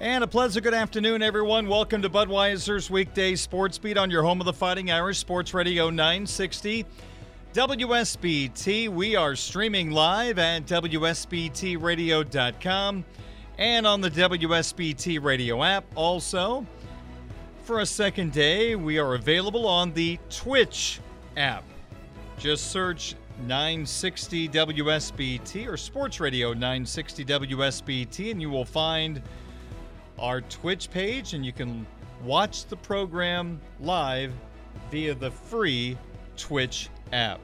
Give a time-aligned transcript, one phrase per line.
[0.00, 1.68] And a pleasant good afternoon, everyone.
[1.68, 5.90] Welcome to Budweiser's weekday sports beat on your home of the Fighting Irish, Sports Radio
[5.90, 6.86] 960.
[7.52, 8.88] WSBT.
[8.88, 13.04] We are streaming live at WSBTRadio.com
[13.58, 15.84] and on the WSBT radio app.
[15.94, 16.66] Also,
[17.64, 21.00] for a second day, we are available on the Twitch
[21.36, 21.64] app.
[22.38, 29.20] Just search 960 WSBT or Sports Radio 960 WSBT, and you will find
[30.20, 31.86] our Twitch page, and you can
[32.22, 34.32] watch the program live
[34.90, 35.96] via the free
[36.36, 37.40] Twitch app.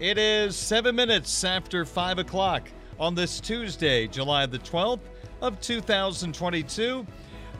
[0.00, 5.00] It is seven minutes after five o'clock on this Tuesday, July the 12th
[5.40, 7.06] of 2022.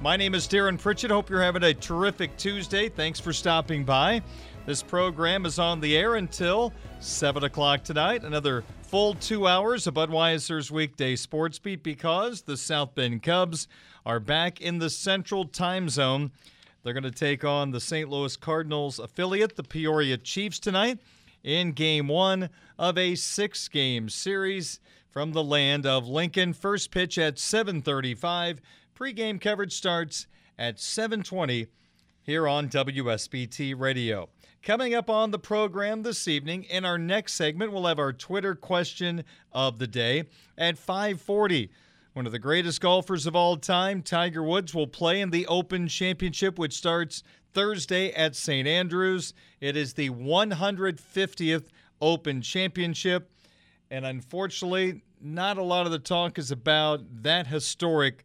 [0.03, 1.11] My name is Darren Pritchett.
[1.11, 2.89] Hope you're having a terrific Tuesday.
[2.89, 4.21] Thanks for stopping by.
[4.67, 8.25] This program is on the air until 7 o'clock tonight.
[8.25, 13.69] Another full two hours of Budweiser's weekday sports beat because the South Bend Cubs
[14.07, 16.31] are back in the central time zone.
[16.83, 18.09] They're going to take on the St.
[18.09, 20.99] Louis Cardinals affiliate, the Peoria Chiefs, tonight
[21.43, 26.53] in game one of a six game series from the land of Lincoln.
[26.53, 28.61] First pitch at 735.
[28.95, 30.27] Pre-game coverage starts
[30.59, 31.67] at 720
[32.23, 34.29] here on WSBT Radio.
[34.63, 38.55] Coming up on the program this evening, in our next segment, we'll have our Twitter
[38.55, 40.25] question of the day
[40.57, 41.71] at 540.
[42.15, 45.89] One of the greatest golfers of all time, Tiger Woods, will play in the Open
[45.89, 48.69] Championship, which starts Thursday at St.
[48.69, 49.35] Andrews.
[49.61, 51.65] It is the 150th
[52.01, 53.33] Open Championship.
[53.91, 58.25] And unfortunately, not a lot of the talk is about that historic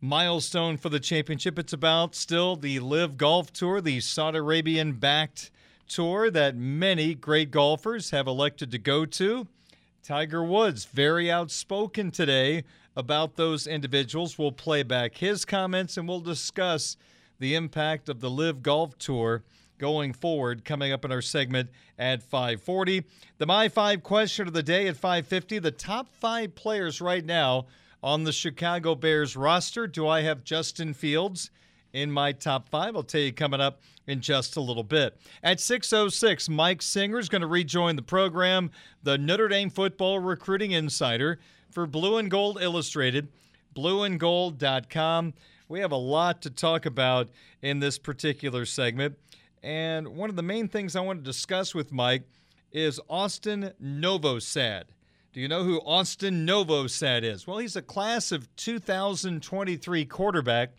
[0.00, 1.58] milestone for the championship.
[1.58, 5.50] It's about still the Live Golf Tour, the Saudi Arabian backed
[5.86, 9.48] tour that many great golfers have elected to go to.
[10.02, 12.64] Tiger Woods, very outspoken today
[12.96, 14.38] about those individuals.
[14.38, 16.96] We'll play back his comments and we'll discuss
[17.38, 19.42] the impact of the Live Golf Tour
[19.78, 23.02] going forward coming up in our segment at 540
[23.38, 27.64] the my 5 question of the day at 550 the top 5 players right now
[28.02, 31.50] on the Chicago Bears roster do I have Justin Fields
[31.92, 35.60] in my top 5 I'll tell you coming up in just a little bit at
[35.60, 38.70] 606 Mike Singer is going to rejoin the program
[39.02, 41.38] the Notre Dame football recruiting insider
[41.70, 43.28] for Blue and Gold Illustrated
[43.74, 45.34] blueandgold.com
[45.70, 47.28] we have a lot to talk about
[47.62, 49.16] in this particular segment.
[49.62, 52.24] And one of the main things I want to discuss with Mike
[52.72, 54.84] is Austin Novosad.
[55.32, 57.46] Do you know who Austin Novosad is?
[57.46, 60.70] Well, he's a class of 2023 quarterback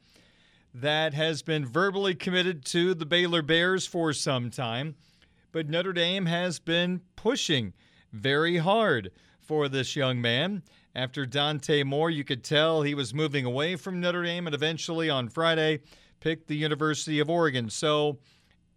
[0.73, 4.95] that has been verbally committed to the Baylor Bears for some time,
[5.51, 7.73] but Notre Dame has been pushing
[8.13, 10.63] very hard for this young man.
[10.95, 15.09] After Dante Moore, you could tell he was moving away from Notre Dame and eventually
[15.09, 15.81] on Friday
[16.19, 17.69] picked the University of Oregon.
[17.69, 18.19] So,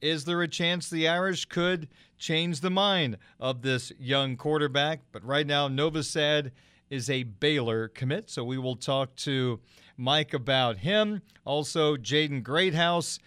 [0.00, 1.88] is there a chance the Irish could
[2.18, 5.00] change the mind of this young quarterback?
[5.12, 6.50] But right now, Novosad
[6.90, 8.30] is a Baylor commit.
[8.30, 9.60] So, we will talk to
[9.96, 11.22] Mike about him.
[11.44, 13.18] Also, Jaden Greathouse,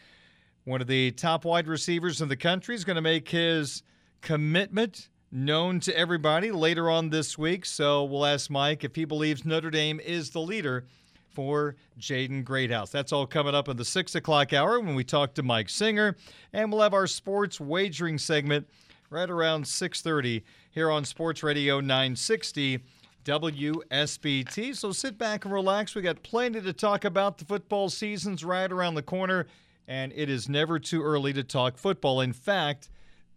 [0.66, 3.84] one of the top wide receivers in the country, is going to make his
[4.22, 7.66] commitment known to everybody later on this week.
[7.66, 10.86] So we'll ask Mike if he believes Notre Dame is the leader
[11.30, 12.92] for Jaden Greathouse.
[12.92, 16.16] That's all coming up in the six o'clock hour when we talk to Mike Singer,
[16.54, 18.68] and we'll have our sports wagering segment
[19.10, 22.80] right around 6:30 here on Sports Radio 960
[23.28, 24.74] WSBT.
[24.74, 25.94] So sit back and relax.
[25.94, 27.38] We got plenty to talk about.
[27.38, 29.48] The football season's right around the corner,
[29.86, 32.22] and it is never too early to talk football.
[32.22, 32.90] In fact,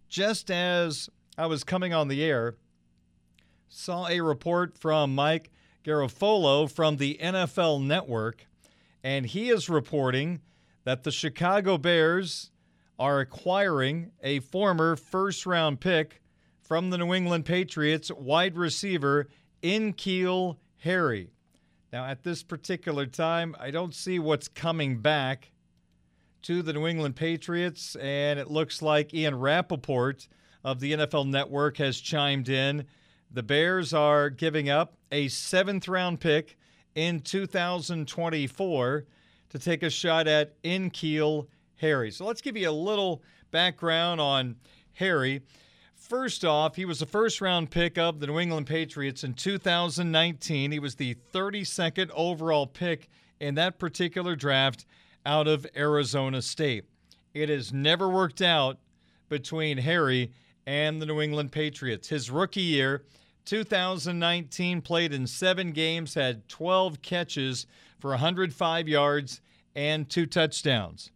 [0.09, 2.55] just as I was coming on the air,
[3.69, 5.51] saw a report from Mike
[5.85, 8.47] Garafolo from the NFL Network,
[9.03, 10.41] and he is reporting
[10.85, 12.53] that the Chicago Bears
[12.97, 16.23] are acquiring a former first round pick
[16.63, 19.27] from the New England Patriots wide receiver
[19.63, 21.31] N'Keal Harry.
[21.93, 25.53] Now, at this particular time, I don't see what's coming back
[26.43, 30.29] to the New England Patriots, and it looks like Ian Rapoport
[30.65, 32.87] of the NFL Network has chimed in.
[33.31, 36.57] The Bears are giving up a seventh round pick
[36.95, 39.05] in 2024
[39.51, 41.47] to take a shot at N'Keal
[41.77, 42.11] Harry.
[42.11, 44.57] So let's give you a little background on
[44.93, 45.43] Harry.
[46.11, 50.73] First off, he was a first round pick of the New England Patriots in 2019.
[50.73, 53.09] He was the 32nd overall pick
[53.39, 54.87] in that particular draft
[55.25, 56.87] out of Arizona State.
[57.33, 58.81] It has never worked out
[59.29, 60.33] between Harry
[60.67, 62.09] and the New England Patriots.
[62.09, 63.05] His rookie year,
[63.45, 67.69] 2019, played in seven games, had 12 catches
[68.01, 69.41] for 105 yards
[69.77, 71.13] and two touchdowns.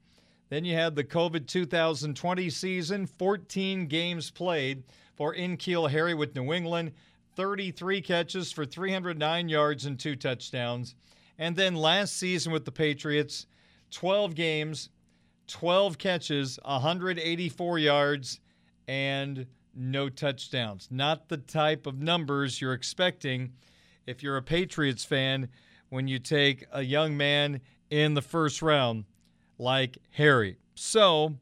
[0.54, 4.84] Then you had the COVID 2020 season, 14 games played
[5.16, 6.92] for N'Keal Harry with New England,
[7.34, 10.94] 33 catches for 309 yards and two touchdowns.
[11.40, 13.48] And then last season with the Patriots,
[13.90, 14.90] 12 games,
[15.48, 18.38] 12 catches, 184 yards,
[18.86, 20.86] and no touchdowns.
[20.88, 23.54] Not the type of numbers you're expecting
[24.06, 25.48] if you're a Patriots fan
[25.88, 27.60] when you take a young man
[27.90, 29.04] in the first round
[29.64, 30.58] like Harry.
[30.76, 31.34] So,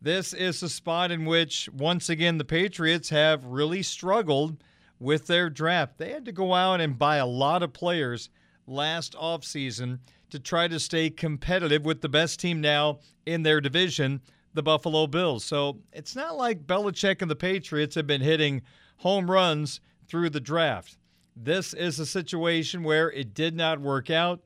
[0.00, 4.56] this is a spot in which, once again, the Patriots have really struggled
[4.98, 5.98] with their draft.
[5.98, 8.30] They had to go out and buy a lot of players
[8.66, 9.98] last offseason
[10.30, 14.20] to try to stay competitive with the best team now in their division,
[14.54, 15.44] the Buffalo Bills.
[15.44, 18.62] So it's not like Belichick and the Patriots have been hitting
[18.98, 20.96] home runs through the draft.
[21.36, 24.40] This is a situation where it did not work out.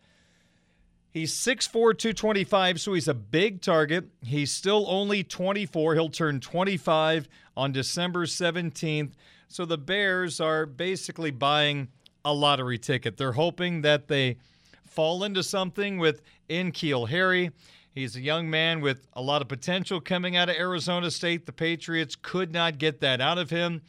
[1.11, 4.09] He's 6'4, 225, so he's a big target.
[4.23, 5.95] He's still only 24.
[5.95, 9.13] He'll turn 25 on December 17th.
[9.49, 11.89] So the Bears are basically buying
[12.25, 13.17] a lottery ticket.
[13.17, 14.37] They're hoping that they
[14.85, 16.21] fall into something with
[16.51, 17.53] N'Keal Harry.
[17.95, 21.47] He's a young man with a lot of potential coming out of Arizona State.
[21.47, 23.81] The Patriots could not get that out of him.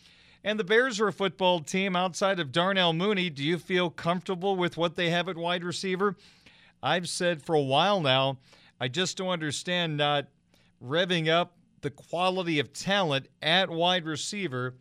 [0.44, 3.30] And the Bears are a football team outside of Darnell Mooney.
[3.30, 6.16] Do you feel comfortable with what they have at wide receiver?
[6.82, 8.38] I've said for a while now,
[8.80, 10.28] I just don't understand not
[10.84, 14.76] revving up the quality of talent at wide receiver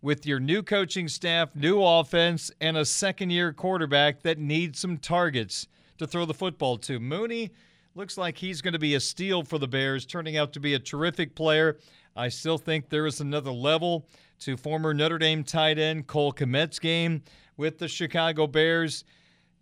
[0.00, 4.96] with your new coaching staff, new offense, and a second year quarterback that needs some
[4.96, 5.66] targets
[5.98, 7.00] to throw the football to.
[7.00, 7.50] Mooney
[7.94, 10.74] looks like he's going to be a steal for the Bears, turning out to be
[10.74, 11.78] a terrific player.
[12.14, 14.06] I still think there is another level
[14.40, 17.22] to former Notre Dame tight end Cole Kmet's game
[17.56, 19.04] with the Chicago Bears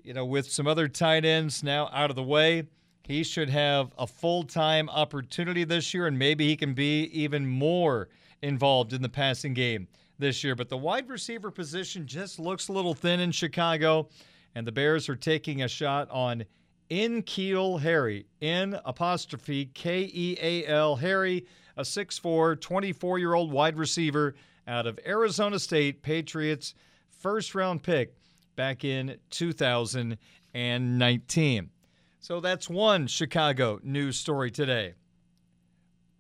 [0.07, 2.63] you know, with some other tight ends now out of the way,
[3.03, 7.45] he should have a full time opportunity this year, and maybe he can be even
[7.45, 8.09] more
[8.41, 10.55] involved in the passing game this year.
[10.55, 14.09] But the wide receiver position just looks a little thin in Chicago,
[14.55, 16.45] and the Bears are taking a shot on
[16.89, 23.77] N'Keal Harry, in apostrophe K E A L Harry, a 6'4, 24 year old wide
[23.77, 24.37] receiver
[24.69, 26.75] out of Arizona State Patriots,
[27.11, 28.16] first round pick
[28.57, 31.71] back in 2019.
[32.19, 34.95] So that's one Chicago news story today.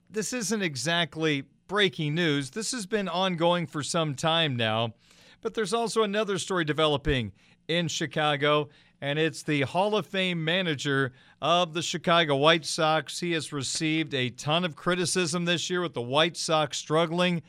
[0.08, 2.50] This isn't exactly breaking news.
[2.50, 4.94] This has been ongoing for some time now.
[5.40, 7.32] But there's also another story developing
[7.68, 8.68] in Chicago,
[9.00, 11.12] and it's the Hall of Fame manager
[11.42, 13.20] of the Chicago White Sox.
[13.20, 17.42] He has received a ton of criticism this year with the White Sox struggling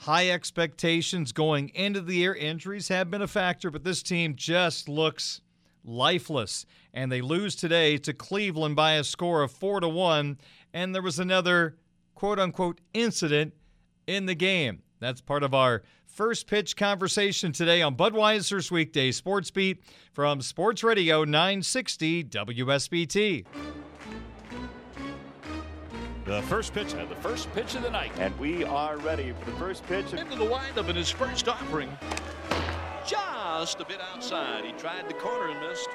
[0.00, 2.34] high expectations going into the year.
[2.34, 5.42] Injuries have been a factor, but this team just looks
[5.84, 6.64] lifeless.
[6.94, 10.38] And they lose today to Cleveland by a score of 4 to 1.
[10.72, 11.76] And there was another
[12.14, 13.52] quote unquote incident
[14.06, 14.82] in the game.
[15.00, 20.82] That's part of our first pitch conversation today on Budweiser's weekday sports beat from Sports
[20.82, 23.44] Radio 960 WSBT.
[26.26, 28.12] The first pitch and the first pitch of the night.
[28.18, 30.12] And we are ready for the first pitch.
[30.12, 31.90] Into the windup in his first offering.
[33.06, 34.64] Just a bit outside.
[34.64, 35.88] He tried the corner and missed.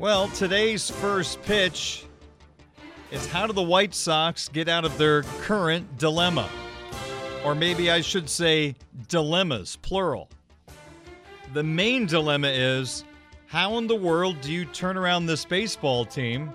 [0.00, 2.04] Well, today's first pitch
[3.12, 6.50] is how do the White Sox get out of their current dilemma?
[7.44, 8.74] Or maybe I should say
[9.08, 10.28] dilemmas, plural.
[11.52, 13.04] The main dilemma is
[13.54, 16.50] how in the world do you turn around this baseball team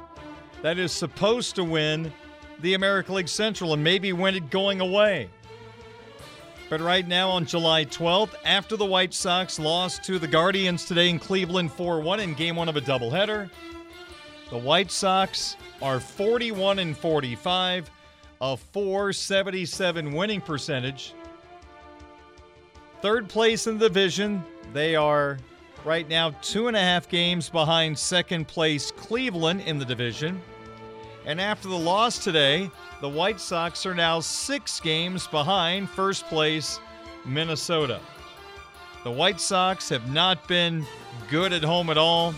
[0.61, 2.11] that is supposed to win
[2.59, 5.29] the American League Central and maybe win it going away?
[6.69, 11.09] But right now, on July 12th, after the White Sox lost to the Guardians today
[11.09, 13.49] in Cleveland 4 1 in game one of a doubleheader,
[14.49, 17.89] the White Sox are 41 and 45,
[18.41, 21.13] a 477 winning percentage.
[23.01, 24.43] Third place in the division.
[24.73, 25.37] They are
[25.85, 30.41] right now two and a half games behind second place Cleveland in the division.
[31.25, 32.69] And after the loss today,
[33.01, 36.79] the White Sox are now six games behind first place
[37.25, 37.99] Minnesota.
[39.03, 40.85] The White Sox have not been
[41.29, 42.33] good at home at all.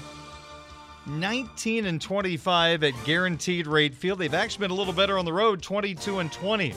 [1.08, 4.20] 19 and 25 at guaranteed rate field.
[4.20, 6.74] They've actually been a little better on the road, 22 and 20.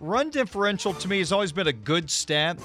[0.00, 2.58] Run differential to me has always been a good stat.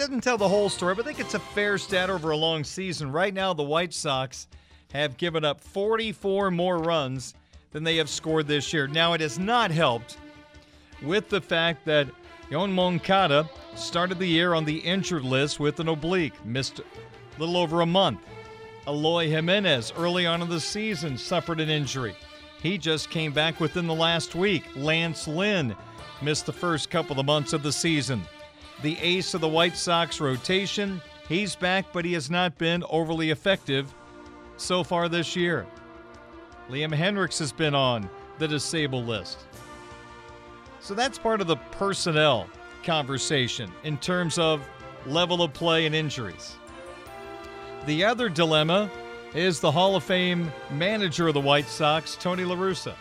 [0.00, 2.64] Doesn't tell the whole story, but I think it's a fair stat over a long
[2.64, 3.12] season.
[3.12, 4.48] Right now, the White Sox
[4.94, 7.34] have given up 44 more runs
[7.72, 8.86] than they have scored this year.
[8.86, 10.16] Now, it has not helped
[11.02, 12.08] with the fact that
[12.50, 16.84] Yoan Moncada started the year on the injured list with an oblique, missed a
[17.38, 18.20] little over a month.
[18.88, 22.16] Eloy Jimenez early on in the season suffered an injury.
[22.62, 24.64] He just came back within the last week.
[24.74, 25.76] Lance Lynn
[26.22, 28.22] missed the first couple of months of the season.
[28.82, 33.30] The ace of the White Sox rotation, he's back, but he has not been overly
[33.30, 33.92] effective
[34.56, 35.66] so far this year.
[36.70, 38.08] Liam Hendriks has been on
[38.38, 39.38] the disabled list.
[40.80, 42.46] So that's part of the personnel
[42.84, 44.66] conversation in terms of
[45.06, 46.56] level of play and injuries.
[47.86, 48.90] The other dilemma
[49.34, 52.94] is the Hall of Fame manager of the White Sox, Tony La Russa.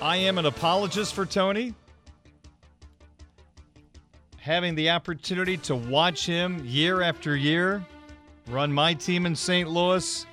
[0.00, 1.74] I am an apologist for Tony.
[4.44, 7.82] Having the opportunity to watch him year after year
[8.46, 9.70] run my team in St.
[9.70, 10.26] Louis,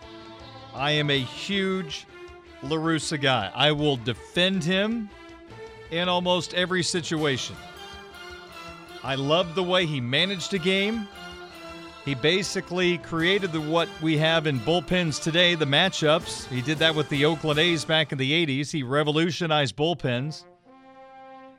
[0.74, 2.06] I am a huge
[2.62, 3.50] La Russa guy.
[3.56, 5.10] I will defend him
[5.92, 7.56] in almost every situation.
[9.02, 11.08] I love the way he managed a game.
[12.04, 16.48] He basically created the, what we have in bullpens today, the matchups.
[16.50, 18.72] He did that with the Oakland A's back in the 80s.
[18.72, 20.44] He revolutionized bullpens.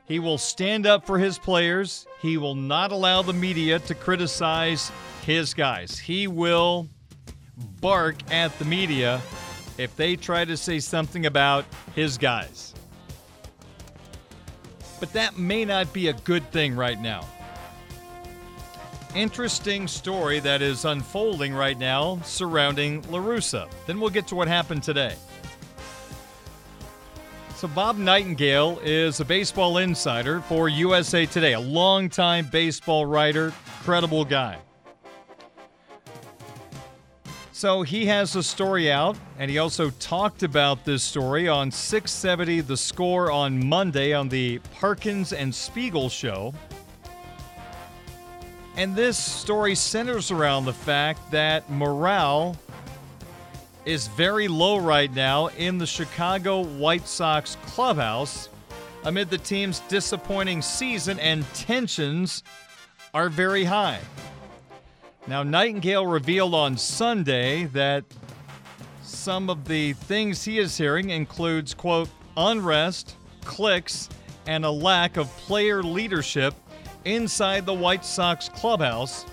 [0.05, 2.05] He will stand up for his players.
[2.21, 4.91] He will not allow the media to criticize
[5.25, 5.97] his guys.
[5.97, 6.87] He will
[7.79, 9.21] bark at the media
[9.77, 12.73] if they try to say something about his guys.
[14.99, 17.25] But that may not be a good thing right now
[19.15, 23.69] interesting story that is unfolding right now surrounding La Russa.
[23.85, 25.15] Then we'll get to what happened today.
[27.63, 33.53] So, Bob Nightingale is a baseball insider for USA Today, a longtime baseball writer,
[33.83, 34.57] credible guy.
[37.53, 42.59] So, he has a story out, and he also talked about this story on 670
[42.59, 46.53] The Score on Monday on the Parkins and Spiegel show.
[48.75, 52.57] And this story centers around the fact that morale
[53.85, 58.49] is very low right now in the Chicago White Sox clubhouse
[59.05, 62.43] amid the team's disappointing season, and tensions
[63.13, 63.99] are very high.
[65.27, 68.05] Now, Nightingale revealed on Sunday that
[69.03, 74.09] some of the things he is hearing includes quote unrest, clicks,
[74.47, 76.53] and a lack of player leadership
[77.05, 79.25] inside the White Sox clubhouse.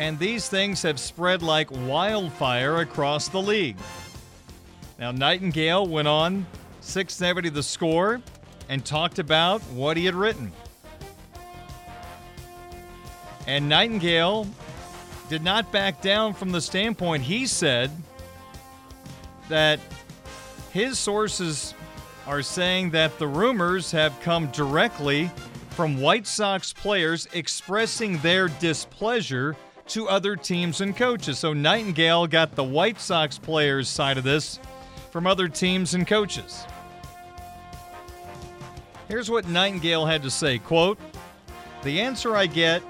[0.00, 3.76] And these things have spread like wildfire across the league.
[4.98, 6.46] Now, Nightingale went on
[6.80, 8.22] 670 the score
[8.70, 10.52] and talked about what he had written.
[13.46, 14.46] And Nightingale
[15.28, 17.90] did not back down from the standpoint he said
[19.50, 19.80] that
[20.72, 21.74] his sources
[22.26, 25.30] are saying that the rumors have come directly
[25.68, 29.56] from White Sox players expressing their displeasure
[29.90, 31.38] to other teams and coaches.
[31.38, 34.58] So Nightingale got the White Sox players' side of this
[35.10, 36.64] from other teams and coaches.
[39.08, 40.98] Here's what Nightingale had to say, quote,
[41.82, 42.82] "The answer I get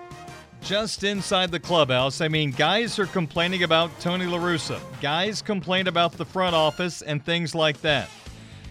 [0.62, 4.78] just inside the clubhouse, I mean, guys are complaining about Tony La Russa.
[5.00, 8.08] Guys complain about the front office and things like that.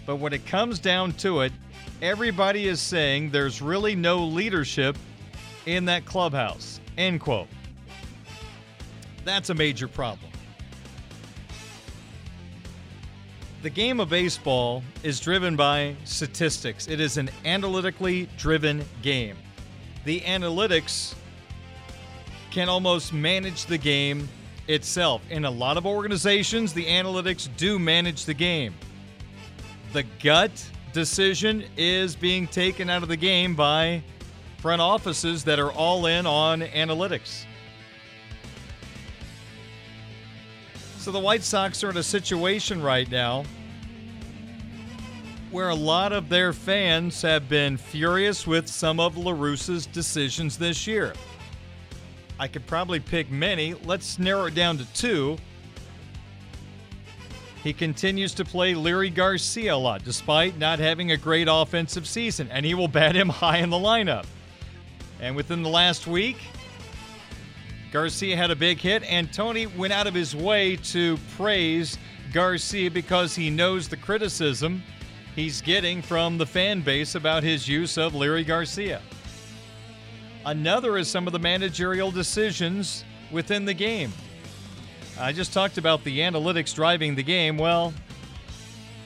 [0.06, 1.52] But when it comes down to it,
[2.00, 4.96] everybody is saying there's really no leadership
[5.66, 6.80] in that clubhouse.
[6.96, 7.48] End quote.
[9.24, 10.30] That's a major problem.
[13.62, 16.88] The game of baseball is driven by statistics.
[16.88, 19.36] It is an analytically driven game.
[20.04, 21.14] The analytics
[22.50, 24.28] can almost manage the game
[24.66, 25.20] itself.
[25.30, 28.74] In a lot of organizations, the analytics do manage the game.
[29.92, 30.50] The gut
[30.94, 34.02] decision is being taken out of the game by
[34.58, 37.44] front offices that are all in on analytics.
[41.00, 43.44] So the White Sox are in a situation right now
[45.50, 50.58] where a lot of their fans have been furious with some of La Russa's decisions
[50.58, 51.14] this year.
[52.38, 53.72] I could probably pick many.
[53.72, 55.38] Let's narrow it down to two.
[57.64, 62.46] He continues to play Leury Garcia a lot, despite not having a great offensive season,
[62.50, 64.26] and he will bat him high in the lineup.
[65.18, 66.36] And within the last week,
[67.92, 71.98] Garcia had a big hit, and Tony went out of his way to praise
[72.32, 74.82] Garcia because he knows the criticism
[75.34, 79.02] he's getting from the fan base about his use of Leury Garcia.
[80.46, 84.12] Another is some of the managerial decisions within the game.
[85.18, 87.58] I just talked about the analytics driving the game.
[87.58, 87.92] Well,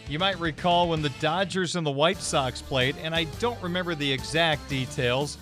[0.08, 3.94] you might recall when the Dodgers and the White Sox played, and I don't remember
[3.94, 5.38] the exact details,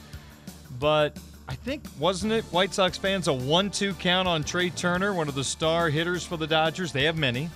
[0.78, 1.18] but
[1.52, 5.28] I think, wasn't it, White Sox fans, a 1 2 count on Trea Turner, one
[5.28, 6.92] of the star hitters for the Dodgers?
[6.92, 7.50] They have many.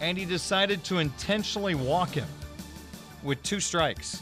[0.00, 2.26] And he decided to intentionally walk him
[3.22, 4.20] with two strikes.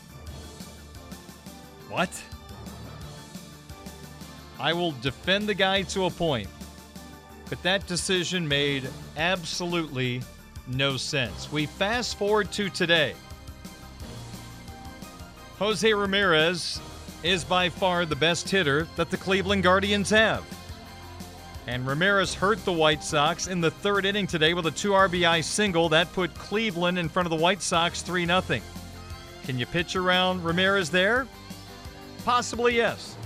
[1.88, 2.11] What?
[4.59, 6.50] I will defend the guy to a point,
[7.49, 10.21] but that decision made absolutely
[10.69, 11.50] no sense.
[11.50, 13.14] We fast forward to today.
[15.59, 16.79] Jose Ramirez
[17.23, 20.45] is by far the best hitter that the Cleveland Guardians have.
[21.67, 25.45] And Ramirez hurt the White Sox in the third inning today with a 2 RBI
[25.45, 28.43] single that put Cleveland in front of the White Sox 3 0.
[29.45, 31.27] Can you pitch around Ramirez there?
[32.25, 33.17] Possibly yes.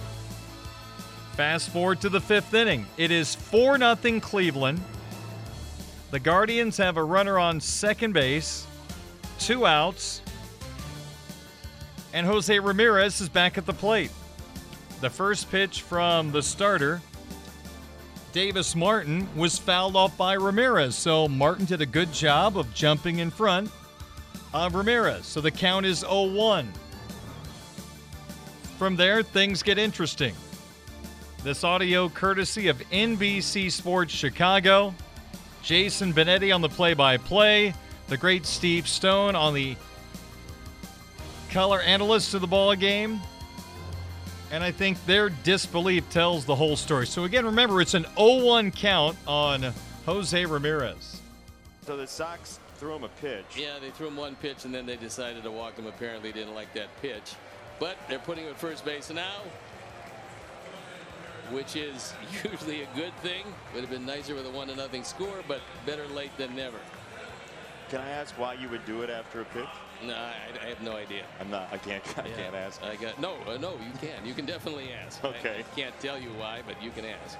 [1.32, 2.86] Fast forward to the fifth inning.
[2.96, 4.80] It is 4 0 Cleveland.
[6.10, 8.66] The Guardians have a runner on second base,
[9.38, 10.20] two outs,
[12.14, 14.10] and Jose Ramirez is back at the plate.
[15.00, 17.02] The first pitch from the starter,
[18.32, 20.94] Davis Martin, was fouled off by Ramirez.
[20.94, 23.68] So Martin did a good job of jumping in front
[24.54, 25.26] of Ramirez.
[25.26, 26.72] So the count is 0 1.
[28.78, 30.34] From there, things get interesting.
[31.42, 34.94] This audio courtesy of NBC Sports Chicago.
[35.62, 37.74] Jason Benetti on the play by play.
[38.06, 39.76] The great Steve Stone on the
[41.54, 43.20] color analyst to the ball game.
[44.50, 47.06] And I think their disbelief tells the whole story.
[47.06, 49.72] So again, remember it's an 0-1 count on
[50.04, 51.22] Jose Ramirez.
[51.86, 53.44] So the Sox threw him a pitch.
[53.56, 55.86] Yeah, they threw him one pitch and then they decided to walk him.
[55.86, 57.34] Apparently didn't like that pitch.
[57.78, 59.42] But they're putting him at first base now,
[61.52, 62.14] which is
[62.44, 63.44] usually a good thing.
[63.74, 66.78] Would have been nicer with a one to nothing score, but better late than never.
[67.90, 69.68] Can I ask why you would do it after a pitch?
[70.02, 71.22] No, I, I have no idea.
[71.40, 71.68] I'm not.
[71.72, 72.02] I can't.
[72.18, 72.82] I Yeah, can't ask.
[72.82, 73.72] I got no, uh, no.
[73.72, 74.24] You can.
[74.24, 75.24] You can definitely ask.
[75.24, 75.60] Okay.
[75.60, 77.38] I, can't tell you why, but you can ask.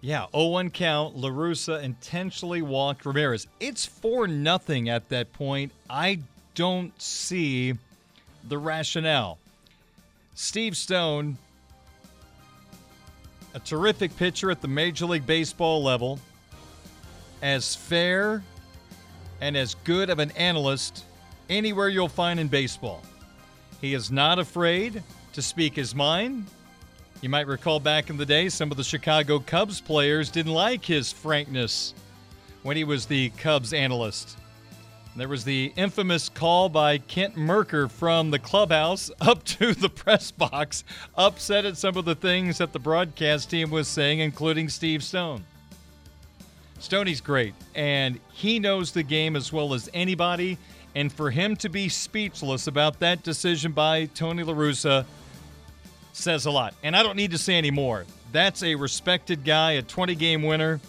[0.00, 1.16] Yeah, 0-1 count.
[1.16, 3.46] La Russa intentionally walked Ramirez.
[3.60, 5.72] It's 4 nothing at that point.
[5.90, 6.20] I
[6.54, 7.74] don't see
[8.48, 9.38] the rationale.
[10.34, 11.36] Steve Stone,
[13.52, 16.18] a terrific pitcher at the Major League Baseball level,
[17.42, 18.42] as fair
[19.40, 21.04] and as good of an analyst
[21.48, 23.02] anywhere you'll find in baseball.
[23.80, 26.46] He is not afraid to speak his mind.
[27.20, 30.84] You might recall back in the day, some of the Chicago Cubs players didn't like
[30.84, 31.94] his frankness
[32.62, 34.36] when he was the Cubs analyst.
[35.16, 40.30] There was the infamous call by Kent Mercker from the clubhouse up to the press
[40.30, 40.84] box,
[41.16, 45.44] upset at some of the things that the broadcast team was saying, including Steve Stone.
[46.80, 50.58] Stoney's great, and he knows the game as well as anybody.
[50.94, 55.04] And for him to be speechless about that decision by Tony La Russa
[56.12, 56.74] says a lot.
[56.82, 58.06] And I don't need to say any more.
[58.32, 60.80] That's a respected guy, a 20 game winner.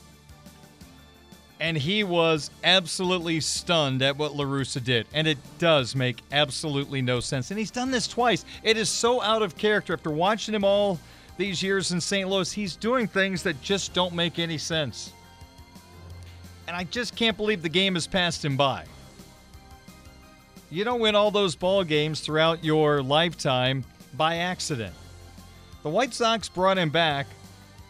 [1.59, 5.05] And he was absolutely stunned at what La Russa did.
[5.13, 7.51] And it does make absolutely no sense.
[7.51, 8.45] And he's done this twice.
[8.63, 9.93] It is so out of character.
[9.93, 10.99] After watching him all
[11.37, 12.27] these years in St.
[12.27, 15.13] Louis, he's doing things that just don't make any sense.
[16.71, 18.85] And I just can't believe the game has passed him by.
[20.69, 24.95] You don't win all those ball games throughout your lifetime by accident.
[25.83, 27.27] The White Sox brought him back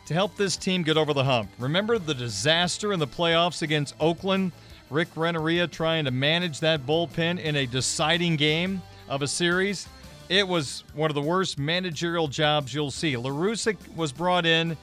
[0.07, 1.51] to help this team get over the hump.
[1.59, 4.51] Remember the disaster in the playoffs against Oakland?
[4.89, 9.87] Rick Renteria trying to manage that bullpen in a deciding game of a series?
[10.27, 13.15] It was one of the worst managerial jobs you'll see.
[13.15, 14.75] La Russa was brought in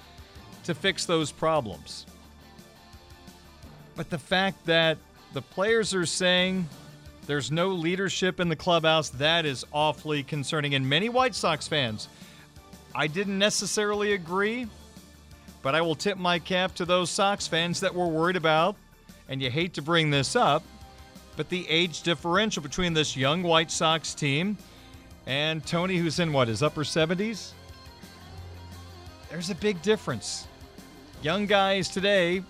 [0.63, 2.07] to fix those problems.
[3.99, 4.97] But the fact that
[5.33, 6.69] the players are saying
[7.27, 10.77] there's no leadership in the clubhouse, that is awfully concerning.
[10.77, 12.09] And many White Sox fans,
[12.95, 14.69] I didn't necessarily agree,
[15.63, 18.77] but I will tip my cap to those Sox fans that were worried about,
[19.29, 20.63] and you hate to bring this up,
[21.37, 24.57] but the age differential between this young White Sox team
[25.27, 27.51] and Tony, who's in what, his upper 70s?
[29.29, 30.47] There's a big difference.
[31.21, 32.45] Young guys today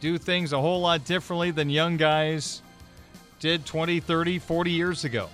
[0.00, 2.62] do things a whole lot differently than young guys
[3.40, 5.28] did 20, 30, 40 years ago.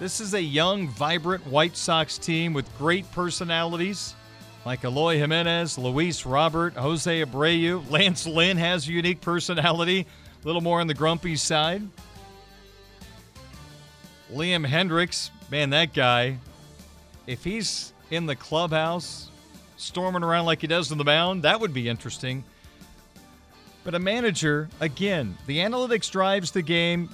[0.00, 4.14] This is a young, vibrant White Sox team with great personalities
[4.64, 7.88] like Eloy Jimenez, Luis Robert, Jose Abreu.
[7.90, 10.06] Lance Lynn has a unique personality,
[10.42, 11.82] a little more on the grumpy side.
[14.32, 16.38] Liam Hendriks, man, that guy,
[17.26, 19.30] if he's in the clubhouse
[19.76, 22.42] storming around like he does in the mound, that would be interesting.
[23.84, 27.10] But a manager, again, the analytics drives the game.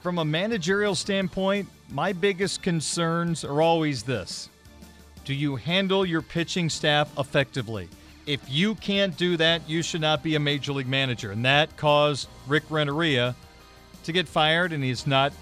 [0.00, 4.50] From a managerial standpoint, my biggest concerns are always this
[5.24, 7.88] Do you handle your pitching staff effectively?
[8.26, 11.30] If you can't do that, you should not be a major league manager.
[11.32, 13.34] And that caused Rick Renteria
[14.04, 15.32] to get fired, and he's not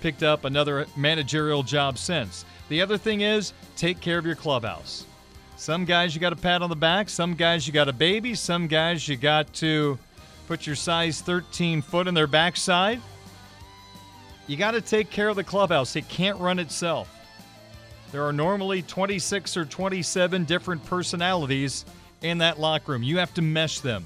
[0.00, 2.44] picked up another managerial job since.
[2.68, 5.06] The other thing is take care of your clubhouse.
[5.56, 8.34] Some guys you got to pat on the back, some guys you got to baby,
[8.34, 9.98] some guys you got to
[10.48, 13.00] put your size 13 foot in their backside.
[14.46, 15.94] You got to take care of the clubhouse.
[15.94, 17.08] It can't run itself.
[18.10, 21.84] There are normally 26 or 27 different personalities
[22.22, 23.02] in that locker room.
[23.02, 24.04] You have to mesh them.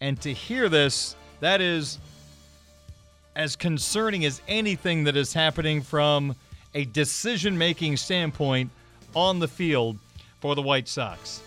[0.00, 1.98] And to hear this, that is
[3.36, 6.34] as concerning as anything that is happening from
[6.74, 8.70] a decision making standpoint
[9.14, 9.98] on the field
[10.44, 11.40] for the White Sox.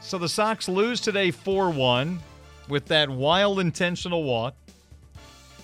[0.00, 2.18] So the Sox lose today 4 1
[2.68, 4.56] with that wild intentional walk.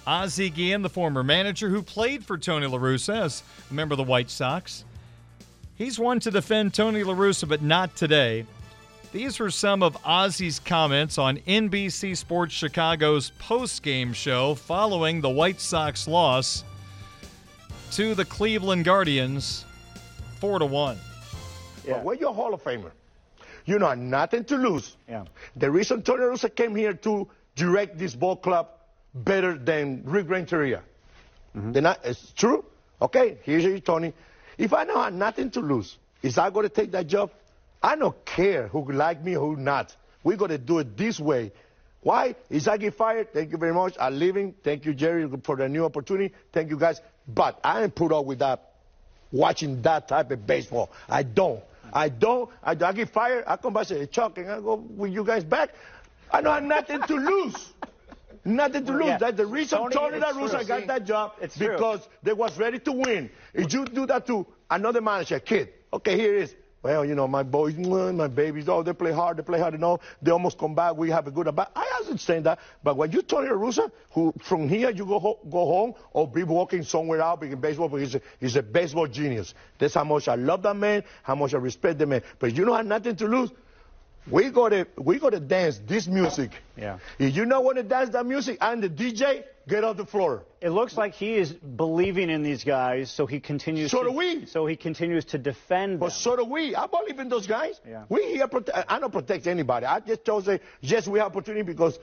[0.06, 3.96] Ozzie Guillen, the former manager who played for Tony La Russa as a member of
[3.96, 4.84] the White Sox,
[5.74, 8.46] he's one to defend Tony La Russa, but not today.
[9.10, 15.60] These were some of Ozzie's comments on NBC Sports Chicago's post-game show following the White
[15.60, 16.62] Sox loss
[17.90, 19.64] to the Cleveland Guardians
[20.38, 20.98] 4 to 1.
[21.88, 21.94] Yeah.
[21.94, 22.92] But when you're a Hall of Famer,
[23.64, 24.96] you know nothing to lose.
[25.08, 25.24] Yeah.
[25.56, 28.68] The reason Tony La Russa came here to direct this ball club
[29.14, 30.82] better than Rick Renteria.
[31.56, 31.72] Mm-hmm.
[31.82, 32.64] Not, it's true.
[33.00, 34.12] Okay, here's you, Tony.
[34.58, 37.30] If I know I have nothing to lose, is I going to take that job?
[37.82, 39.94] I don't care who like me or who not.
[40.24, 41.52] We're going to do it this way.
[42.02, 42.34] Why?
[42.50, 43.32] Is I get fired?
[43.32, 43.94] Thank you very much.
[44.00, 44.54] I'm leaving.
[44.64, 46.34] Thank you, Jerry, for the new opportunity.
[46.52, 47.00] Thank you, guys.
[47.26, 48.72] But I ain't put up with that,
[49.30, 50.90] watching that type of baseball.
[51.08, 51.62] I don't.
[51.92, 52.50] I don't.
[52.62, 53.44] I, I get fired.
[53.46, 55.70] I come back and say, Chuck, and I go with you guys back.
[56.30, 57.72] I don't have nothing to lose.
[58.44, 59.06] Nothing to lose.
[59.06, 59.18] Yeah.
[59.18, 61.72] That's the reason Tony, Tony La Russa got that job it's true.
[61.72, 63.30] because they was ready to win.
[63.54, 66.54] If you do that to another manager, kid, okay, here it is.
[66.80, 69.80] Well, you know, my boys, my babies, oh, they play hard, they play hard, you
[69.80, 71.72] know, they almost come back, we have a good about.
[71.74, 75.40] I understand that, but when you Tony La Russa, who from here you go ho-
[75.50, 79.08] go home or be walking somewhere out in baseball, because he's a, he's a baseball
[79.08, 79.54] genius.
[79.78, 82.22] That's how much I love that man, how much I respect the man.
[82.38, 83.50] But you don't have nothing to lose.
[84.30, 86.50] We gotta we gotta dance this music.
[86.76, 86.98] Yeah.
[87.18, 90.44] If you don't want to dance that music and the DJ, get off the floor.
[90.60, 93.90] It looks like he is believing in these guys, so he continues.
[93.90, 94.46] So to, do we.
[94.46, 96.14] So he continues to defend But them.
[96.16, 96.74] so do we.
[96.74, 97.80] I believe in those guys.
[97.88, 98.04] Yeah.
[98.08, 98.48] We here.
[98.48, 99.86] Prote- I don't protect anybody.
[99.86, 100.48] I just chose
[100.80, 101.98] yes, we have opportunity because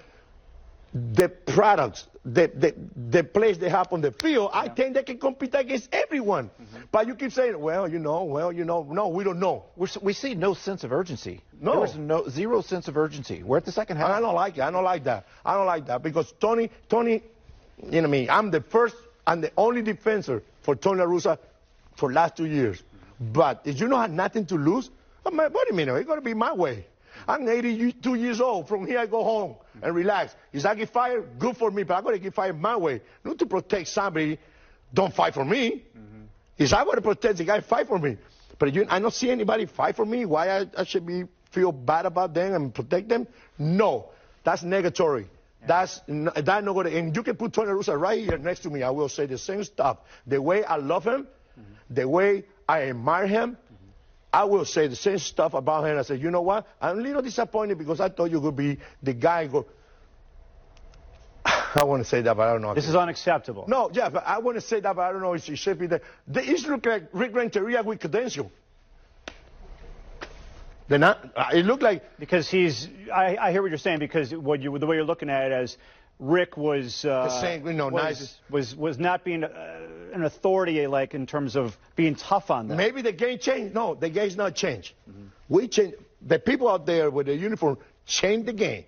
[0.96, 2.74] the products, the the,
[3.10, 6.50] the place they have on the field, I think they can compete against everyone.
[6.50, 6.84] Mm-hmm.
[6.90, 9.66] But you keep saying, well, you know, well, you know, no, we don't know.
[9.76, 11.42] We're, we see no sense of urgency.
[11.60, 11.72] No.
[11.72, 13.44] There was no zero sense of urgency.
[13.44, 14.06] We're at the second half.
[14.06, 14.62] And I don't like it.
[14.62, 15.28] I don't like that.
[15.44, 17.22] I don't like that because Tony, Tony,
[17.92, 18.30] you know me.
[18.30, 18.96] I'm the first
[19.28, 21.38] and the only defender for Tony La Russa
[21.98, 22.82] for last two years.
[23.20, 24.90] But if you don't have nothing to lose,
[25.26, 26.86] I'm like, wait a minute, it's gonna be my way.
[27.28, 28.68] I'm 82 years old.
[28.70, 30.36] From here, I go home and relax.
[30.54, 33.02] If I get fired, good for me, but I'm gonna get fired my way.
[33.24, 34.40] Not to protect somebody.
[34.94, 35.84] Don't fight for me.
[35.98, 36.22] Mm-hmm.
[36.58, 38.18] If I want to protect the guy, fight for me.
[38.58, 40.26] But you, I don't see anybody fight for me.
[40.26, 43.28] Why I, I should be feel bad about them and protect them?
[43.58, 44.10] No,
[44.44, 45.28] that's negatory.
[45.68, 46.98] That's n- that not going to.
[46.98, 48.84] And you can put Tony La Russa right here next to me.
[48.84, 49.98] I will say the same stuff.
[50.28, 51.94] The way I love him, mm-hmm.
[51.94, 53.58] the way I admire him,
[54.36, 55.98] I will say the same stuff about him.
[55.98, 56.68] I say, you know what?
[56.82, 59.48] I'm a little disappointed because I thought you would be the guy.
[59.48, 59.66] Go.
[61.46, 62.74] I want to say that, but I don't know.
[62.74, 63.64] This is unacceptable.
[63.70, 65.80] No, yeah, but I want to say that, but I don't know if it should
[65.80, 66.02] be there.
[66.28, 68.52] They each look like Rick Renteria with credential.
[70.90, 71.18] They're not.
[71.34, 74.00] uh, It looked like Because he's, I, I hear what you're saying.
[74.00, 75.78] Because what you, the way you're looking at it as
[76.20, 79.50] Rick was, uh, The same, you know, was, nice- was was not being uh,
[80.14, 82.78] an authority like in terms of being tough on them.
[82.78, 83.74] maybe the game changed.
[83.76, 84.94] No, the game's not changed.
[85.50, 85.98] We changed.
[86.22, 88.86] The people out there with the uniform changed the game.